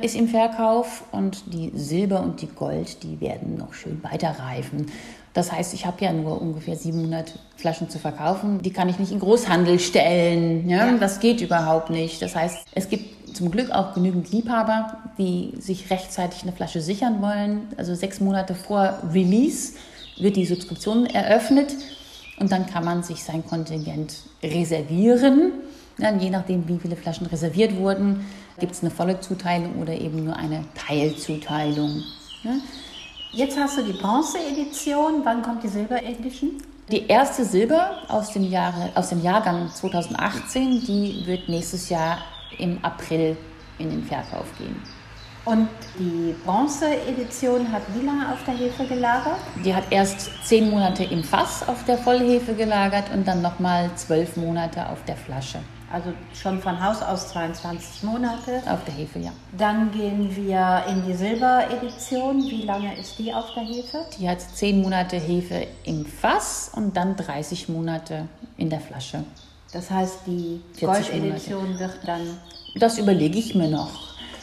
[0.00, 4.86] ist im Verkauf und die Silber und die Gold, die werden noch schön weiter reifen.
[5.34, 8.62] Das heißt, ich habe ja nur ungefähr 700 Flaschen zu verkaufen.
[8.62, 10.68] Die kann ich nicht in Großhandel stellen.
[10.68, 10.90] Ja?
[10.92, 12.22] Das geht überhaupt nicht.
[12.22, 17.22] Das heißt, es gibt zum Glück auch genügend Liebhaber, die sich rechtzeitig eine Flasche sichern
[17.22, 17.68] wollen.
[17.76, 19.74] Also sechs Monate vor Release
[20.18, 21.74] wird die Subskription eröffnet
[22.38, 25.52] und dann kann man sich sein Kontingent reservieren.
[25.98, 28.26] Ja, je nachdem, wie viele Flaschen reserviert wurden,
[28.58, 32.02] gibt es eine volle Zuteilung oder eben nur eine Teilzuteilung.
[33.32, 35.22] Jetzt hast du die Bronze-Edition.
[35.24, 36.50] Wann kommt die Silber-Edition?
[36.90, 42.18] Die erste Silber aus dem, Jahre, aus dem Jahrgang 2018, die wird nächstes Jahr
[42.58, 43.36] im April
[43.78, 44.80] in den Verkauf gehen.
[45.46, 49.38] Und die Bronze-Edition hat wie lange auf der Hefe gelagert?
[49.64, 54.36] Die hat erst zehn Monate im Fass auf der Vollhefe gelagert und dann nochmal zwölf
[54.36, 55.60] Monate auf der Flasche.
[55.92, 58.60] Also schon von Haus aus 22 Monate.
[58.68, 59.30] Auf der Hefe, ja.
[59.56, 62.42] Dann gehen wir in die Silber-Edition.
[62.42, 63.98] Wie lange ist die auf der Hefe?
[64.18, 69.22] Die hat zehn Monate Hefe im Fass und dann 30 Monate in der Flasche.
[69.72, 72.38] Das heißt, die 40 Gold-Edition wird dann.
[72.76, 73.90] Das überlege ich mir noch.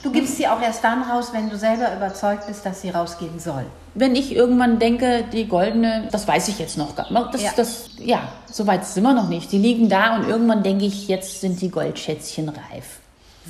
[0.03, 3.39] Du gibst sie auch erst dann raus, wenn du selber überzeugt bist, dass sie rausgehen
[3.39, 3.65] soll.
[3.95, 7.33] Wenn ich irgendwann denke, die goldene, das weiß ich jetzt noch gar nicht.
[7.33, 7.51] Das, Ja.
[7.55, 8.19] das, ja,
[8.51, 9.51] so weit sind wir noch nicht.
[9.51, 12.99] Die liegen da und irgendwann denke ich, jetzt sind die Goldschätzchen reif.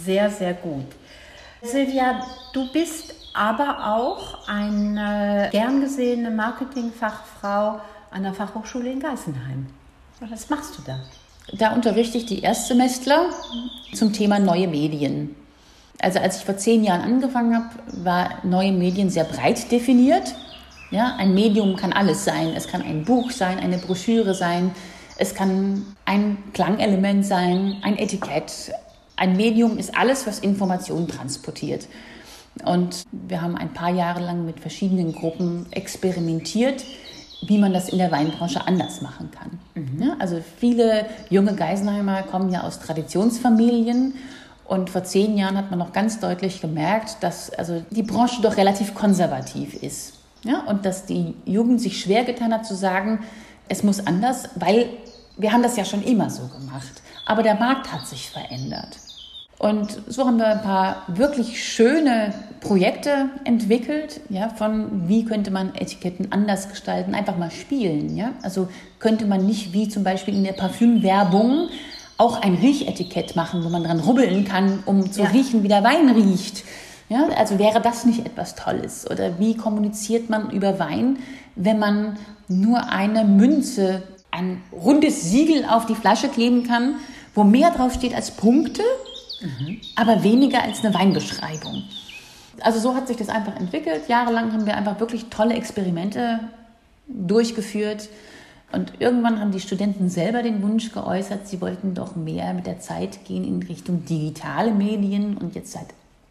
[0.06, 0.86] Sehr, sehr gut.
[1.64, 2.20] Silvia,
[2.52, 7.80] du bist aber auch eine gern gesehene Marketingfachfrau
[8.12, 9.68] an der Fachhochschule in Geisenheim.
[10.20, 11.00] Was machst du da?
[11.52, 13.30] Da unterrichte ich die Erstsemestler
[13.94, 15.36] zum Thema neue Medien.
[16.00, 17.70] Also als ich vor zehn Jahren angefangen habe,
[18.04, 20.34] war neue Medien sehr breit definiert.
[20.92, 22.54] Ja, ein Medium kann alles sein.
[22.56, 24.72] Es kann ein Buch sein, eine Broschüre sein,
[25.18, 28.72] es kann ein Klangelement sein, ein Etikett.
[29.16, 31.88] Ein Medium ist alles, was Informationen transportiert.
[32.66, 36.84] Und wir haben ein paar Jahre lang mit verschiedenen Gruppen experimentiert,
[37.48, 39.60] wie man das in der Weinbranche anders machen kann.
[40.00, 44.14] Ja, also viele junge Geisenheimer kommen ja aus Traditionsfamilien
[44.66, 48.58] und vor zehn Jahren hat man noch ganz deutlich gemerkt, dass also die Branche doch
[48.58, 50.14] relativ konservativ ist.
[50.44, 53.20] Ja, und dass die Jugend sich schwer getan hat zu sagen,
[53.70, 54.90] es muss anders, weil
[55.38, 57.02] wir haben das ja schon immer so gemacht.
[57.26, 58.98] Aber der Markt hat sich verändert.
[59.64, 65.74] Und so haben wir ein paar wirklich schöne Projekte entwickelt, ja, von wie könnte man
[65.74, 68.34] Etiketten anders gestalten, einfach mal spielen, ja.
[68.42, 68.68] Also
[69.00, 71.70] könnte man nicht wie zum Beispiel in der Parfümwerbung
[72.18, 75.30] auch ein Riechetikett machen, wo man dran rubbeln kann, um zu Ja.
[75.30, 76.66] riechen, wie der Wein riecht.
[77.08, 79.10] Ja, also wäre das nicht etwas Tolles?
[79.10, 81.20] Oder wie kommuniziert man über Wein,
[81.56, 82.18] wenn man
[82.50, 86.96] nur eine Münze, ein rundes Siegel auf die Flasche kleben kann,
[87.34, 88.84] wo mehr drauf steht als Punkte,
[89.96, 91.84] aber weniger als eine Weinbeschreibung?
[92.62, 94.08] Also so hat sich das einfach entwickelt.
[94.08, 96.40] Jahrelang haben wir einfach wirklich tolle Experimente
[97.08, 98.10] durchgeführt.
[98.72, 102.80] Und irgendwann haben die Studenten selber den Wunsch geäußert, sie wollten doch mehr mit der
[102.80, 105.38] Zeit gehen in Richtung digitale Medien.
[105.38, 105.86] Und jetzt seit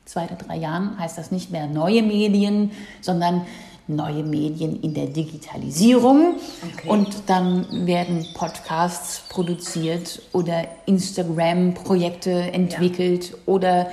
[0.04, 3.42] zwei oder drei Jahren heißt das nicht mehr neue Medien, sondern
[3.86, 6.36] neue Medien in der Digitalisierung.
[6.74, 6.88] Okay.
[6.88, 13.88] Und dann werden Podcasts produziert oder Instagram-Projekte entwickelt oder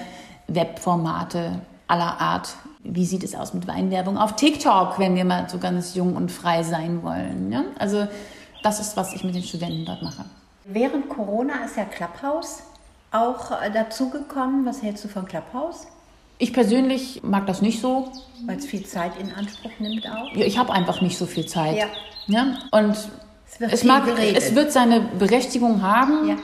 [0.47, 2.55] Webformate aller Art.
[2.83, 6.31] Wie sieht es aus mit Weinwerbung auf TikTok, wenn wir mal so ganz jung und
[6.31, 7.51] frei sein wollen?
[7.51, 7.65] Ja?
[7.77, 8.07] Also
[8.63, 10.25] das ist, was ich mit den Studenten dort mache.
[10.65, 12.63] Während Corona ist ja Clubhouse
[13.11, 14.65] auch äh, dazugekommen.
[14.65, 15.87] Was hältst du von Clubhouse?
[16.41, 18.09] Ich persönlich mag das nicht so.
[18.45, 20.33] Weil es viel Zeit in Anspruch nimmt auch.
[20.35, 21.77] Ja, Ich habe einfach nicht so viel Zeit.
[21.77, 21.85] Ja.
[22.27, 22.57] Ja?
[22.71, 22.91] Und
[23.47, 26.29] Es wird es, mag, es wird seine Berechtigung haben.
[26.29, 26.35] Ja.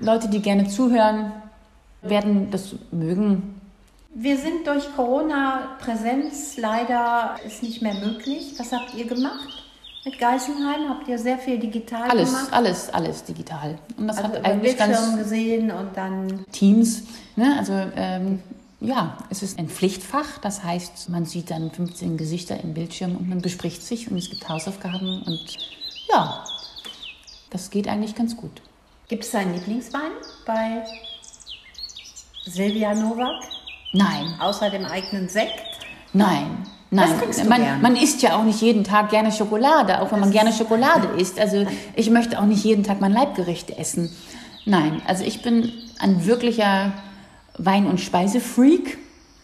[0.00, 1.32] Leute, die gerne zuhören,
[2.02, 3.60] werden das mögen.
[4.14, 8.54] Wir sind durch Corona Präsenz leider ist nicht mehr möglich.
[8.58, 9.62] Was habt ihr gemacht
[10.04, 10.88] mit Geisenheim?
[10.88, 12.48] Habt ihr sehr viel digital Alles, gemacht?
[12.52, 13.78] alles, alles digital.
[13.96, 17.02] Und das Also hat eigentlich Bildschirm ganz gesehen und dann Teams.
[17.36, 17.56] Ne?
[17.58, 18.40] Also ähm,
[18.80, 20.38] ja, es ist ein Pflichtfach.
[20.42, 24.30] Das heißt, man sieht dann 15 Gesichter im Bildschirm und man bespricht sich und es
[24.30, 25.40] gibt Hausaufgaben und
[26.12, 26.44] ja,
[27.50, 28.62] das geht eigentlich ganz gut.
[29.08, 30.12] gibt es deinen Lieblingswein
[30.44, 30.84] bei
[32.44, 33.42] Silvia Novak?
[33.92, 35.54] Nein, Außer dem eigenen Sekt?
[36.12, 36.66] nein.
[36.88, 37.10] Nein,
[37.48, 41.08] man, man isst ja auch nicht jeden Tag gerne Schokolade, auch wenn man gerne Schokolade
[41.18, 41.38] isst.
[41.38, 41.66] Also
[41.96, 44.14] ich möchte auch nicht jeden Tag mein Leibgericht essen.
[44.66, 46.92] Nein, also ich bin ein wirklicher
[47.58, 48.98] Wein- und Speisefreak.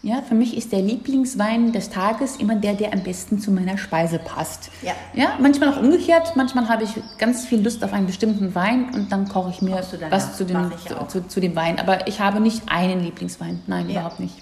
[0.05, 3.79] Ja, für mich ist der Lieblingswein des Tages immer der, der am besten zu meiner
[3.79, 4.71] Speise passt.
[4.83, 4.95] Ja.
[5.15, 6.35] ja manchmal auch umgekehrt.
[6.35, 9.81] Manchmal habe ich ganz viel Lust auf einen bestimmten Wein und dann koche ich mir
[10.11, 10.73] was zu dem,
[11.07, 11.79] zu, zu dem Wein.
[11.79, 13.63] Aber ich habe nicht einen Lieblingswein.
[13.69, 14.35] Nein, überhaupt nicht.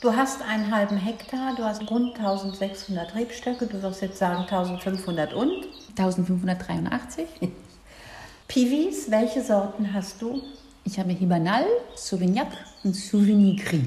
[0.00, 5.34] Du hast einen halben Hektar, du hast rund 1600 Rebstöcke, du wirst jetzt sagen 1500
[5.34, 5.66] und.
[5.98, 7.26] 1583.
[8.46, 10.40] Pivis, welche Sorten hast du?
[10.90, 11.64] Ich habe Hibernal,
[11.96, 12.46] Sauvignac
[12.82, 13.82] und Sauvigny Gris.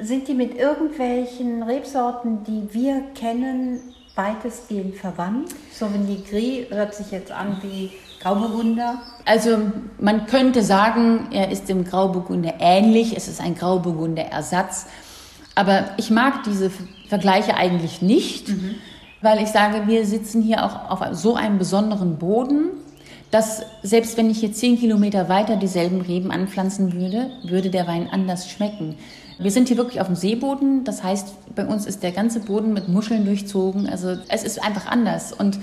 [0.00, 3.78] Sind die mit irgendwelchen Rebsorten, die wir kennen,
[4.16, 5.50] weitestgehend verwandt?
[5.70, 8.98] Sauvigny Gris hört sich jetzt an wie Grauburgunder.
[9.24, 9.70] Also
[10.00, 13.16] man könnte sagen, er ist dem Grauburgunder ähnlich.
[13.16, 14.86] Es ist ein Grauburgunder Ersatz.
[15.54, 16.72] Aber ich mag diese
[17.08, 18.52] Vergleiche eigentlich nicht,
[19.22, 22.70] weil ich sage, wir sitzen hier auch auf so einem besonderen Boden,
[23.30, 28.08] dass selbst wenn ich hier zehn Kilometer weiter dieselben Reben anpflanzen würde, würde der Wein
[28.10, 28.96] anders schmecken.
[29.38, 32.72] Wir sind hier wirklich auf dem Seeboden, das heißt, bei uns ist der ganze Boden
[32.72, 33.86] mit Muscheln durchzogen.
[33.88, 35.32] Also es ist einfach anders.
[35.32, 35.58] Und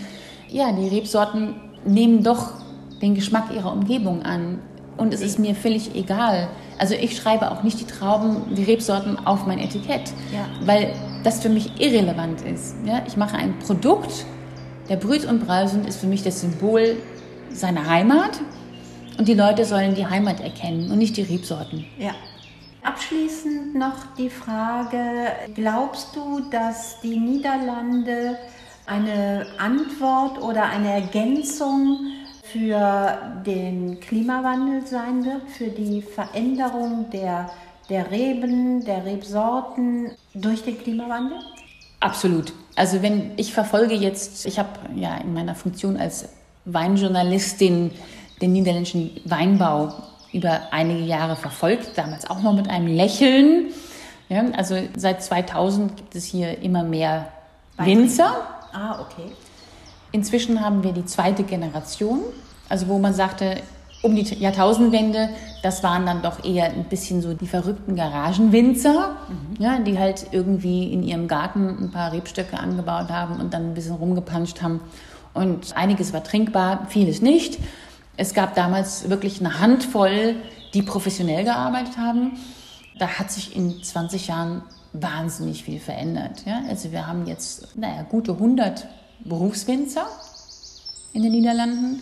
[0.49, 1.55] ja, die Rebsorten
[1.85, 2.51] nehmen doch
[3.01, 4.59] den Geschmack ihrer Umgebung an.
[4.95, 6.49] Und es ist mir völlig egal.
[6.77, 10.45] Also ich schreibe auch nicht die Trauben, die Rebsorten auf mein Etikett, Ja.
[10.67, 10.93] weil
[11.23, 12.75] das für mich irrelevant ist.
[12.85, 14.25] Ja, ich mache ein Produkt,
[14.89, 16.97] der Brüt und Brausend ist für mich das Symbol
[17.53, 18.39] seiner Heimat
[19.17, 21.85] und die Leute sollen die Heimat erkennen und nicht die Rebsorten.
[21.97, 22.11] Ja.
[22.83, 28.37] Abschließend noch die Frage, glaubst du, dass die Niederlande
[28.85, 31.99] eine Antwort oder eine Ergänzung
[32.43, 37.49] für den Klimawandel sein wird, für die Veränderung der,
[37.89, 41.39] der Reben, der Rebsorten durch den Klimawandel?
[42.01, 42.51] Absolut.
[42.75, 46.27] Also wenn ich verfolge jetzt, ich habe ja in meiner Funktion als
[46.65, 47.91] Weinjournalistin
[48.41, 49.93] den niederländischen Weinbau
[50.31, 53.67] über einige Jahre verfolgt, damals auch noch mit einem Lächeln.
[54.29, 57.27] Ja, also seit 2000 gibt es hier immer mehr
[57.77, 58.31] Winzer.
[58.73, 59.31] Ah, okay.
[60.11, 62.21] Inzwischen haben wir die zweite Generation,
[62.69, 63.57] also wo man sagte,
[64.01, 65.29] um die Jahrtausendwende,
[65.63, 69.15] das waren dann doch eher ein bisschen so die verrückten Garagenwinzer,
[69.59, 73.73] ja, die halt irgendwie in ihrem Garten ein paar Rebstöcke angebaut haben und dann ein
[73.73, 74.81] bisschen rumgepanscht haben.
[75.33, 77.59] Und einiges war trinkbar, vieles nicht.
[78.17, 80.35] Es gab damals wirklich eine Handvoll,
[80.73, 82.37] die professionell gearbeitet haben.
[82.99, 84.61] Da hat sich in 20 Jahren
[84.93, 86.43] wahnsinnig viel verändert.
[86.45, 86.61] Ja?
[86.69, 88.85] Also wir haben jetzt, naja, gute 100
[89.25, 90.05] Berufswinzer
[91.13, 92.01] in den Niederlanden.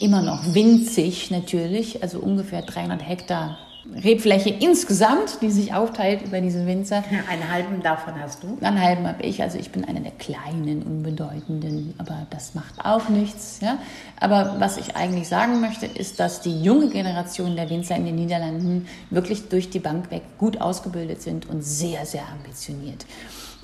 [0.00, 3.58] Immer noch winzig natürlich, also ungefähr 300 Hektar
[4.04, 7.02] Rebfläche insgesamt, die sich aufteilt über diese Winzer.
[7.28, 8.58] Einen halben davon hast du?
[8.60, 9.42] Einen halben habe ich.
[9.42, 13.60] Also ich bin einer der kleinen, unbedeutenden, aber das macht auch nichts.
[13.62, 13.78] Ja?
[14.18, 18.16] Aber was ich eigentlich sagen möchte, ist, dass die junge Generation der Winzer in den
[18.16, 23.06] Niederlanden wirklich durch die Bank weg gut ausgebildet sind und sehr, sehr ambitioniert.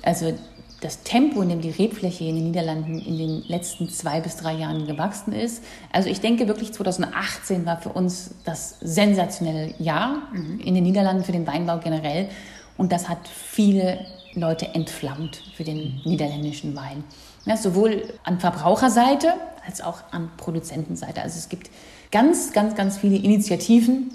[0.01, 0.33] Also
[0.81, 4.53] das Tempo, in dem die Rebfläche in den Niederlanden in den letzten zwei bis drei
[4.53, 5.63] Jahren gewachsen ist.
[5.91, 10.59] Also ich denke wirklich 2018 war für uns das sensationelle Jahr mhm.
[10.59, 12.29] in den Niederlanden für den Weinbau generell.
[12.77, 17.03] Und das hat viele Leute entflammt für den niederländischen Wein.
[17.45, 19.33] Ja, sowohl an Verbraucherseite
[19.65, 21.21] als auch an Produzentenseite.
[21.21, 21.71] Also es gibt
[22.11, 24.11] ganz, ganz, ganz viele Initiativen,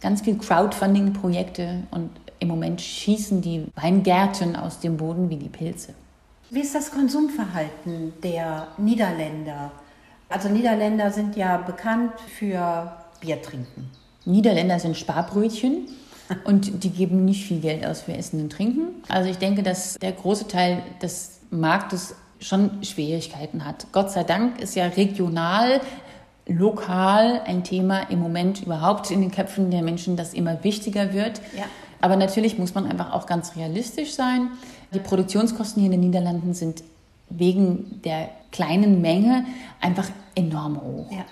[0.00, 5.94] ganz viele Crowdfunding-Projekte und im Moment schießen die Weingärten aus dem Boden wie die Pilze.
[6.50, 9.72] Wie ist das Konsumverhalten der Niederländer?
[10.28, 13.90] Also Niederländer sind ja bekannt für Bier trinken.
[14.24, 15.88] Niederländer sind Sparbrötchen
[16.44, 19.02] und die geben nicht viel Geld aus für Essen und Trinken.
[19.08, 23.86] Also ich denke, dass der große Teil des Marktes schon Schwierigkeiten hat.
[23.92, 25.80] Gott sei Dank ist ja regional,
[26.46, 31.40] lokal ein Thema im Moment überhaupt in den Köpfen der Menschen, das immer wichtiger wird.
[31.56, 31.64] Ja.
[32.04, 34.50] Aber natürlich muss man einfach auch ganz realistisch sein.
[34.92, 36.84] Die Produktionskosten hier in den Niederlanden sind
[37.30, 39.46] wegen der kleinen Menge
[39.80, 41.10] einfach enorm hoch.
[41.10, 41.24] Ja.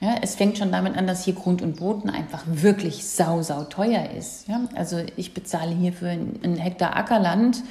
[0.00, 3.62] Ja, es fängt schon damit an, dass hier Grund und Boden einfach wirklich sau, sau
[3.62, 4.48] teuer ist.
[4.48, 7.62] Ja, also ich bezahle hier für einen Hektar Ackerland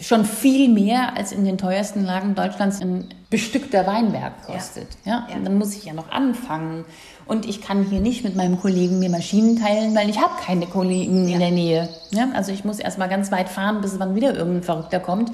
[0.00, 4.88] schon viel mehr als in den teuersten Lagen Deutschlands ein bestückter Weinberg kostet.
[5.04, 5.28] Ja.
[5.30, 5.36] ja.
[5.36, 6.84] Und dann muss ich ja noch anfangen.
[7.30, 10.66] Und ich kann hier nicht mit meinem Kollegen mir Maschinen teilen, weil ich habe keine
[10.66, 11.34] Kollegen ja.
[11.34, 11.88] in der Nähe.
[12.10, 12.28] Ja.
[12.34, 15.30] Also ich muss erst mal ganz weit fahren, bis wann wieder irgendein Verrückter kommt.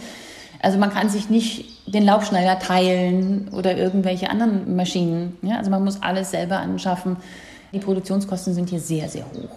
[0.60, 5.38] Also man kann sich nicht den Laubschneider teilen oder irgendwelche anderen Maschinen.
[5.40, 5.56] Ja.
[5.56, 7.16] Also man muss alles selber anschaffen.
[7.72, 9.56] Die Produktionskosten sind hier sehr, sehr hoch.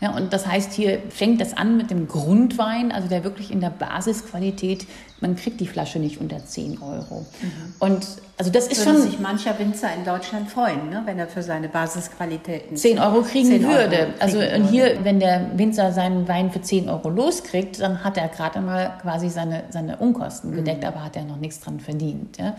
[0.00, 3.60] Ja, und das heißt, hier fängt das an mit dem Grundwein, also der wirklich in
[3.60, 4.86] der Basisqualität,
[5.20, 7.26] man kriegt die Flasche nicht unter 10 Euro.
[7.42, 7.74] Mhm.
[7.80, 9.10] Und also das ist Würde schon.
[9.10, 13.48] sich mancher Winzer in Deutschland freuen, ne, wenn er für seine Basisqualitäten 10 Euro kriegen
[13.48, 13.96] 10 würde.
[13.98, 18.04] Euro also kriegen und hier, wenn der Winzer seinen Wein für 10 Euro loskriegt, dann
[18.04, 20.88] hat er gerade mal quasi seine, seine Unkosten gedeckt, mhm.
[20.88, 22.38] aber hat er noch nichts dran verdient.
[22.38, 22.54] Ja.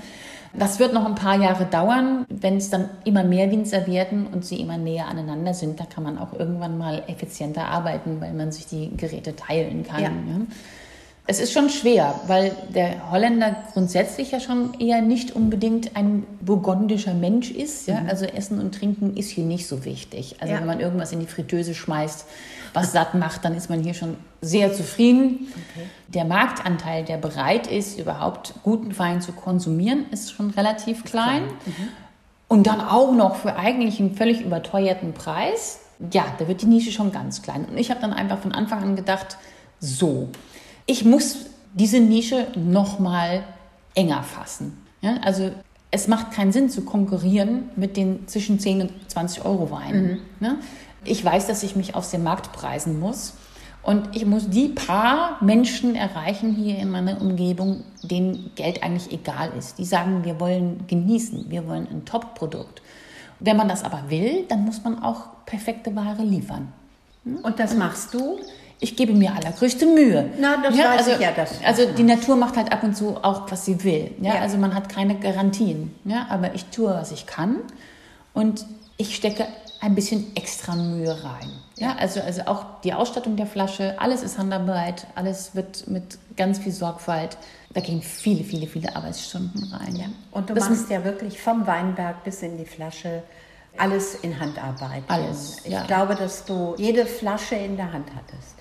[0.53, 4.45] Das wird noch ein paar Jahre dauern, wenn es dann immer mehr Winzer werden und
[4.45, 5.79] sie immer näher aneinander sind.
[5.79, 10.01] Da kann man auch irgendwann mal effizienter arbeiten, weil man sich die Geräte teilen kann.
[10.01, 10.09] Ja.
[10.09, 10.45] Ja.
[11.31, 17.13] Es ist schon schwer, weil der Holländer grundsätzlich ja schon eher nicht unbedingt ein burgundischer
[17.13, 17.87] Mensch ist.
[17.87, 18.01] Ja?
[18.01, 18.09] Mhm.
[18.09, 20.37] Also Essen und Trinken ist hier nicht so wichtig.
[20.39, 20.59] Also ja.
[20.59, 22.25] wenn man irgendwas in die Fritteuse schmeißt,
[22.73, 25.53] was satt macht, dann ist man hier schon sehr zufrieden.
[25.53, 25.85] Okay.
[26.07, 31.43] Der Marktanteil, der bereit ist, überhaupt guten Wein zu konsumieren, ist schon relativ klein.
[31.43, 31.89] Mhm.
[32.47, 35.81] Und dann auch noch für eigentlich einen völlig überteuerten Preis.
[36.11, 37.65] Ja, da wird die Nische schon ganz klein.
[37.69, 39.37] Und ich habe dann einfach von Anfang an gedacht,
[39.79, 40.29] so,
[40.89, 43.43] ich muss diese Nische noch mal
[43.93, 44.75] enger fassen.
[45.01, 45.51] Ja, also
[45.91, 50.03] es macht keinen Sinn zu konkurrieren mit den zwischen 10 und 20 Euro Weinen.
[50.03, 50.19] Mhm.
[50.39, 50.57] Ne?
[51.05, 53.33] Ich weiß, dass ich mich aus dem Markt preisen muss.
[53.83, 59.51] Und ich muss die paar Menschen erreichen hier in meiner Umgebung, denen Geld eigentlich egal
[59.57, 59.77] ist.
[59.77, 62.81] Die sagen, wir wollen genießen, wir wollen ein Top-Produkt.
[63.39, 66.73] Wenn man das aber will, dann muss man auch perfekte Ware liefern.
[67.43, 68.39] Und das machst du?
[68.81, 70.29] Ich gebe mir allergrößte Mühe.
[70.39, 71.31] Na, das ja, weiß also, ich ja.
[71.31, 74.11] Das also die Natur macht halt ab und zu auch, was sie will.
[74.21, 74.35] Ja?
[74.35, 74.41] ja?
[74.41, 75.93] Also man hat keine Garantien.
[76.05, 76.27] Ja?
[76.29, 77.57] Aber ich tue, was ich kann
[78.33, 78.65] und
[78.97, 79.47] ich stecke
[79.81, 81.51] ein bisschen extra Mühe rein.
[81.75, 81.95] Ja?
[81.97, 86.71] Also, also auch die Ausstattung der Flasche, alles ist handarbeit, alles wird mit ganz viel
[86.71, 87.37] Sorgfalt.
[87.73, 89.95] Da gehen viele, viele, viele Arbeitsstunden rein.
[89.95, 90.05] Ja.
[90.31, 93.23] Und du das machst ja wirklich vom Weinberg bis in die Flasche
[93.77, 95.03] alles in Handarbeit.
[95.07, 95.57] Alles.
[95.63, 95.83] Ich ja.
[95.83, 98.58] glaube, dass du jede Flasche in der Hand hattest.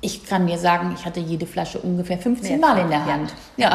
[0.00, 3.34] Ich kann mir sagen, ich hatte jede Flasche ungefähr 15 Mal in der Hand.
[3.56, 3.74] Ja.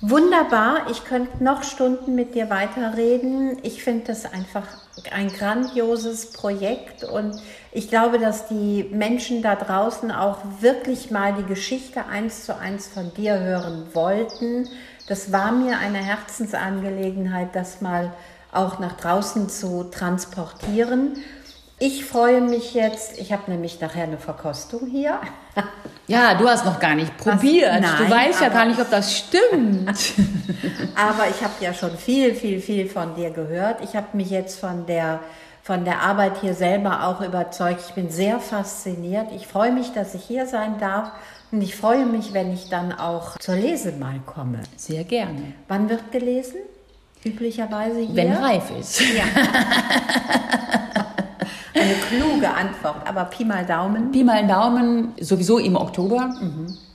[0.00, 3.56] Wunderbar, ich könnte noch Stunden mit dir weiterreden.
[3.62, 4.66] Ich finde das einfach
[5.10, 7.40] ein grandioses Projekt und
[7.72, 12.86] ich glaube, dass die Menschen da draußen auch wirklich mal die Geschichte eins zu eins
[12.86, 14.68] von dir hören wollten.
[15.08, 18.12] Das war mir eine Herzensangelegenheit, das mal
[18.52, 21.16] auch nach draußen zu transportieren.
[21.86, 25.20] Ich freue mich jetzt, ich habe nämlich nachher eine Verkostung hier.
[26.06, 27.80] Ja, du hast noch gar nicht probiert.
[27.80, 29.88] nein, du weißt ja gar nicht, ob das stimmt.
[30.94, 33.82] Aber ich habe ja schon viel, viel, viel von dir gehört.
[33.82, 35.20] Ich habe mich jetzt von der,
[35.62, 37.80] von der Arbeit hier selber auch überzeugt.
[37.88, 39.28] Ich bin sehr fasziniert.
[39.34, 41.10] Ich freue mich, dass ich hier sein darf.
[41.50, 44.60] Und ich freue mich, wenn ich dann auch zur Lese mal komme.
[44.76, 45.54] Sehr gerne.
[45.68, 46.56] Wann wird gelesen?
[47.24, 48.14] Üblicherweise hier?
[48.14, 49.00] Wenn reif ist.
[49.00, 49.24] Ja.
[51.84, 54.10] Eine kluge Antwort, aber Pi mal Daumen.
[54.10, 56.34] Pi mal Daumen, sowieso im Oktober.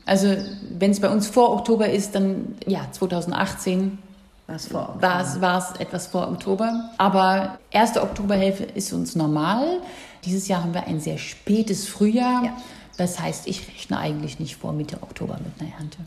[0.06, 0.36] Also
[0.80, 4.00] wenn es bei uns vor Oktober ist, dann ja, 2018
[4.48, 4.96] Was vor?
[5.00, 6.90] war es, war es etwas vor Oktober.
[6.98, 9.78] Aber erste Oktoberhälfte ist uns normal.
[10.26, 12.46] Dieses Jahr haben wir ein sehr spätes Frühjahr.
[12.46, 12.58] Ja.
[12.98, 16.00] Das heißt, ich rechne eigentlich nicht vor Mitte Oktober mit einer Ernte.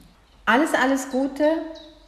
[0.44, 1.44] Alles, alles Gute.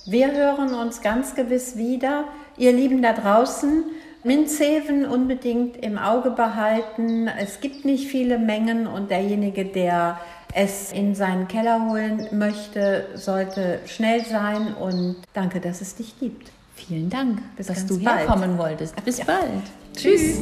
[0.07, 2.25] Wir hören uns ganz gewiss wieder.
[2.59, 3.85] Ihr Lieben da draußen,
[4.25, 7.29] Minzheven unbedingt im Auge behalten.
[7.29, 10.19] Es gibt nicht viele Mengen und derjenige, der
[10.55, 16.51] es in seinen Keller holen möchte, sollte schnell sein und danke, dass es dich gibt.
[16.75, 18.21] Vielen Dank, Bis dass du bald.
[18.21, 18.95] herkommen wolltest.
[19.05, 19.25] Bis Ja.
[19.27, 19.63] bald.
[19.97, 20.41] Tschüss.